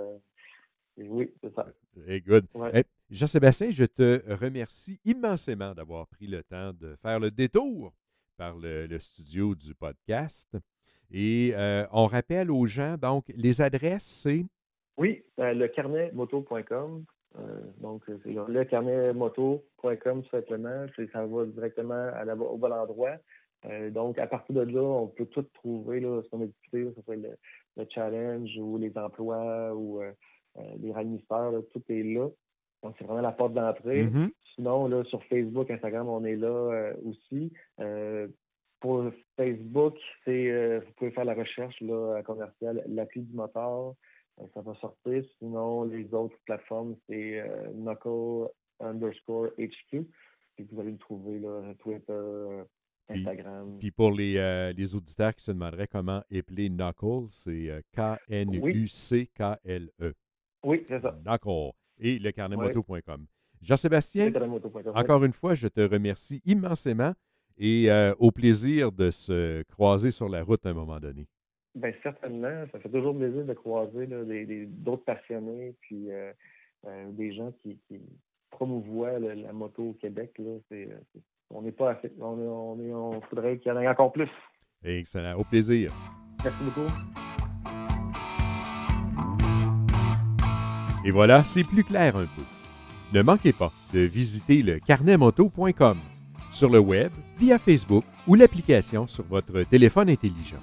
oui, 0.98 1.32
c'est 1.42 1.54
ça. 1.54 1.68
good. 2.26 2.46
Jean-Sébastien, 3.10 3.72
je 3.72 3.84
te 3.84 4.22
remercie 4.34 5.00
immensément 5.04 5.74
d'avoir 5.74 6.08
pris 6.08 6.28
le 6.28 6.44
temps 6.44 6.72
de 6.72 6.96
faire 7.02 7.20
le 7.20 7.30
détour 7.30 7.94
par 8.42 8.58
le, 8.58 8.98
studio 8.98 9.54
du 9.54 9.76
podcast. 9.76 10.58
Et 11.12 11.52
euh, 11.54 11.86
on 11.92 12.08
rappelle 12.08 12.50
aux 12.50 12.66
gens, 12.66 12.98
donc, 12.98 13.26
les 13.36 13.62
adresses, 13.62 14.04
c'est. 14.24 14.46
Oui, 14.98 15.24
euh, 15.40 15.54
le 15.54 15.68
carnetmoto.com. 15.68 17.06
Euh, 17.40 17.62
donc, 17.80 18.04
c'est 18.08 18.32
le 18.32 18.64
carnetmoto.com, 18.66 20.24
tout 20.24 20.30
simplement. 20.30 20.86
Ça 21.14 21.26
va 21.26 21.46
directement 21.46 22.10
à 22.14 22.36
au 22.36 22.58
bon 22.58 22.72
endroit. 22.72 23.18
donc, 23.92 24.18
à 24.18 24.28
partir 24.28 24.56
de 24.56 24.62
là, 24.62 24.82
on 24.82 25.08
peut 25.08 25.26
tout 25.28 25.46
trouver, 25.54 26.00
là, 26.00 26.22
ce 26.24 26.30
qu'on 26.30 26.42
a 26.42 26.46
discuté, 26.46 26.92
ce 26.96 27.02
soit 27.04 27.16
le, 27.16 27.38
le, 27.78 27.86
challenge 27.90 28.50
ou 28.58 28.78
les 28.78 28.92
emplois 28.98 29.74
ou 29.74 30.02
les 30.80 30.92
ranisseurs, 30.92 31.54
tout 31.72 31.84
est 31.90 32.04
là. 32.04 32.28
Donc, 32.84 32.96
c'est 32.98 33.06
vraiment 33.06 33.22
la 33.22 33.32
porte 33.32 33.54
d'entrée. 33.54 34.06
Mm-hmm. 34.06 34.30
Sinon, 34.56 34.88
là, 34.88 35.04
sur 35.06 35.24
Facebook, 35.26 35.70
Instagram, 35.70 36.10
on 36.10 36.26
est 36.26 36.36
là 36.36 36.48
euh, 36.48 36.94
aussi. 37.06 37.52
Euh, 37.80 38.28
pour 38.80 39.04
Facebook, 39.38 39.96
c'est 40.26 40.50
euh, 40.50 40.80
vous 40.80 40.92
pouvez 40.94 41.12
faire 41.12 41.26
la 41.26 41.36
recherche 41.36 41.80
là, 41.82 42.16
à 42.18 42.24
commercial 42.24 42.84
l'appli 42.88 43.22
du 43.22 43.36
moteur. 43.36 43.94
Ça 44.54 44.62
va 44.62 44.74
sortir. 44.76 45.24
Sinon, 45.38 45.84
les 45.86 46.14
autres 46.14 46.38
plateformes, 46.46 46.96
c'est 47.08 47.44
Knuckle 47.74 48.50
underscore 48.80 49.50
HQ. 49.58 50.06
Puis 50.56 50.68
vous 50.72 50.80
allez 50.80 50.92
le 50.92 50.98
trouver 50.98 51.40
là, 51.40 51.74
Twitter, 51.80 52.64
Instagram. 53.10 53.78
Puis, 53.80 53.92
pour 53.92 54.12
les, 54.12 54.74
les, 54.76 54.96
auditeurs 54.96 55.36
qui 55.36 55.44
se 55.44 55.52
demanderaient 55.52 55.88
comment 55.88 56.24
appeler 56.32 56.70
Knuckle, 56.70 57.28
c'est 57.30 57.84
K-N-U-C-K-L-E. 57.94 58.44
Oui, 60.64 60.84
c'est 60.88 61.02
ça. 61.02 61.18
Knuckle 61.26 61.72
et 62.00 62.20
lecarnetmoto.com. 62.20 63.28
Jean-Sébastien, 63.62 64.32
encore 64.96 65.24
une 65.24 65.34
fois, 65.34 65.54
je 65.54 65.68
te 65.68 65.82
remercie 65.82 66.42
immensément 66.46 67.14
et 67.58 67.92
euh, 67.92 68.14
au 68.18 68.32
plaisir 68.32 68.92
de 68.92 69.12
se 69.12 69.62
croiser 69.64 70.10
sur 70.10 70.28
la 70.28 70.44
route 70.44 70.66
à 70.66 70.70
un 70.70 70.74
moment 70.74 71.00
donné. 71.00 71.28
Bien, 71.76 71.92
certainement. 72.04 72.66
Ça 72.72 72.80
fait 72.80 72.90
toujours 72.90 73.18
plaisir 73.18 73.46
de 73.46 73.54
croiser 73.54 74.08
d'autres 74.68 75.06
passionnés 75.06 75.74
puis 75.82 76.12
euh, 76.12 76.32
euh, 76.86 77.12
des 77.12 77.34
gens 77.34 77.52
qui, 77.62 77.80
qui 77.88 78.00
promouvoient 78.50 79.20
la 79.20 79.54
moto 79.54 79.90
au 79.90 79.94
Québec. 79.94 80.36
on 81.50 81.62
n'est 81.62 81.72
pas 81.72 81.92
assez. 81.92 82.12
On, 82.20 82.38
on 82.38 83.22
faudrait 83.22 83.58
qu'il 83.58 83.72
y 83.72 83.76
en 83.76 83.80
ait 83.80 83.88
encore 83.88 84.12
plus. 84.12 84.30
Excellent. 84.84 85.38
Au 85.38 85.44
plaisir. 85.44 85.92
Merci 86.44 86.64
beaucoup. 86.64 86.92
Et 91.06 91.12
voilà, 91.12 91.44
c'est 91.44 91.64
plus 91.64 91.84
clair 91.84 92.16
un 92.16 92.26
peu. 92.26 92.44
Ne 93.14 93.22
manquez 93.24 93.54
pas 93.54 93.72
de 93.94 94.00
visiter 94.00 94.62
le 94.62 94.80
carnetmoto.com 94.80 95.98
sur 96.52 96.70
le 96.70 96.80
web, 96.80 97.12
via 97.38 97.58
Facebook 97.58 98.04
ou 98.28 98.36
l'application 98.36 99.08
sur 99.08 99.24
votre 99.26 99.64
téléphone 99.64 100.10
intelligent. 100.10 100.60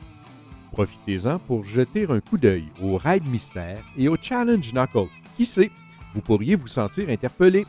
Profitez-en 0.73 1.39
pour 1.39 1.65
jeter 1.65 2.07
un 2.09 2.21
coup 2.21 2.39
d'œil 2.39 2.67
au 2.83 2.97
Ride 2.97 3.27
Mystère 3.29 3.83
et 3.97 4.09
au 4.09 4.17
Challenge 4.21 4.73
Knuckle. 4.73 5.09
Qui 5.37 5.47
sait, 5.47 5.71
vous 6.15 6.21
pourriez 6.21 6.55
vous 6.55 6.67
sentir 6.67 7.09
interpellé. 7.09 7.67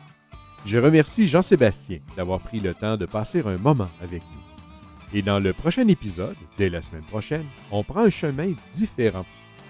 Je 0.66 0.78
remercie 0.78 1.26
Jean-Sébastien 1.26 1.98
d'avoir 2.16 2.40
pris 2.40 2.60
le 2.60 2.74
temps 2.74 2.96
de 2.96 3.06
passer 3.06 3.42
un 3.46 3.56
moment 3.56 3.88
avec 4.02 4.22
nous. 4.22 5.18
Et 5.18 5.22
dans 5.22 5.40
le 5.40 5.52
prochain 5.52 5.88
épisode, 5.88 6.36
dès 6.56 6.68
la 6.68 6.82
semaine 6.82 7.02
prochaine, 7.02 7.46
on 7.70 7.82
prend 7.82 8.00
un 8.00 8.10
chemin 8.10 8.52
différent. 8.72 9.26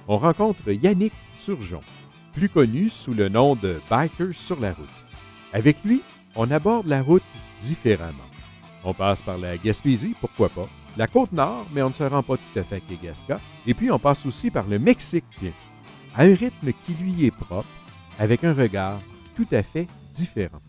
On 0.08 0.18
rencontre 0.18 0.70
Yannick 0.70 1.12
Turgeon, 1.38 1.80
plus 2.34 2.48
connu 2.48 2.88
sous 2.88 3.14
le 3.14 3.28
nom 3.28 3.54
de 3.54 3.80
Bikers 3.88 4.34
sur 4.34 4.60
la 4.60 4.72
route. 4.72 4.88
Avec 5.52 5.76
lui, 5.84 6.02
on 6.34 6.50
aborde 6.50 6.86
la 6.86 7.02
route 7.02 7.22
différemment. 7.58 8.18
On 8.84 8.92
passe 8.92 9.22
par 9.22 9.38
la 9.38 9.56
Gaspésie, 9.56 10.14
pourquoi 10.20 10.48
pas, 10.48 10.68
la 10.96 11.06
côte 11.06 11.32
nord, 11.32 11.66
mais 11.72 11.82
on 11.82 11.88
ne 11.90 11.94
se 11.94 12.02
rend 12.02 12.22
pas 12.22 12.36
tout 12.36 12.58
à 12.58 12.62
fait 12.62 12.76
à 12.76 12.80
Kegaska, 12.80 13.40
et 13.66 13.74
puis 13.74 13.90
on 13.90 13.98
passe 13.98 14.26
aussi 14.26 14.50
par 14.50 14.66
le 14.66 14.78
Mexique, 14.78 15.24
tiens, 15.34 15.52
à 16.14 16.22
un 16.22 16.34
rythme 16.34 16.72
qui 16.84 16.94
lui 16.94 17.26
est 17.26 17.30
propre, 17.30 17.68
avec 18.18 18.44
un 18.44 18.52
regard 18.52 18.98
tout 19.34 19.46
à 19.52 19.62
fait 19.62 19.88
différent. 20.14 20.60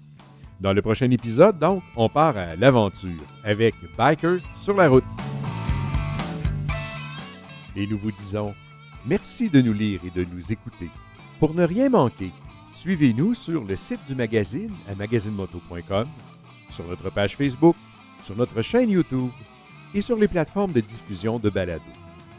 Dans 0.60 0.74
le 0.74 0.82
prochain 0.82 1.10
épisode, 1.10 1.58
donc, 1.58 1.82
on 1.96 2.08
part 2.08 2.38
à 2.38 2.56
l'aventure 2.56 3.26
avec 3.44 3.74
Biker 3.98 4.38
sur 4.56 4.76
la 4.76 4.90
route. 4.90 5.04
Et 7.76 7.88
nous 7.88 7.98
vous 7.98 8.12
disons 8.12 8.54
merci 9.06 9.50
de 9.50 9.62
nous 9.62 9.74
lire 9.74 10.02
et 10.06 10.12
de 10.12 10.26
nous 10.32 10.52
écouter. 10.52 10.90
Pour 11.40 11.56
ne 11.56 11.64
rien 11.64 11.90
manquer, 11.90 12.30
suivez-nous 12.74 13.34
sur 13.34 13.64
le 13.64 13.76
site 13.76 14.02
du 14.08 14.14
magazine 14.14 14.72
à 14.88 14.94
magazinemoto.com, 14.96 16.08
sur 16.70 16.86
notre 16.88 17.10
page 17.10 17.36
Facebook, 17.36 17.76
sur 18.24 18.36
notre 18.36 18.62
chaîne 18.62 18.92
YouTube 18.92 19.32
et 19.94 20.02
sur 20.02 20.18
les 20.18 20.28
plateformes 20.28 20.72
de 20.72 20.82
diffusion 20.82 21.40
de 21.40 21.50
balados. 21.50 21.84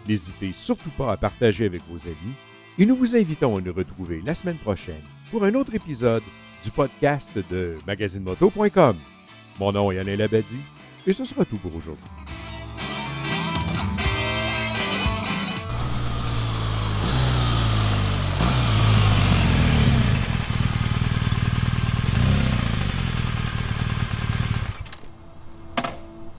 N'hésitez 0.09 0.53
surtout 0.53 0.91
pas 0.91 1.13
à 1.13 1.17
partager 1.17 1.67
avec 1.67 1.83
vos 1.89 2.01
amis 2.07 2.35
et 2.79 2.87
nous 2.87 2.97
vous 2.97 3.17
invitons 3.17 3.57
à 3.57 3.61
nous 3.61 3.73
retrouver 3.73 4.23
la 4.25 4.35
semaine 4.35 4.57
prochaine 4.57 5.03
pour 5.31 5.45
un 5.45 5.55
autre 5.55 5.75
épisode 5.75 6.23
du 6.65 6.71
podcast 6.71 7.33
de 7.51 7.77
magazinemoto.com. 7.87 8.97
Mon 9.61 9.73
nom 9.73 9.93
est 9.93 9.99
Alain 9.99 10.17
Labadie 10.17 10.47
et 11.07 11.13
ce 11.13 11.25
sera 11.25 11.45
tout 11.45 11.59
pour 11.59 11.75
aujourd'hui. 11.75 12.22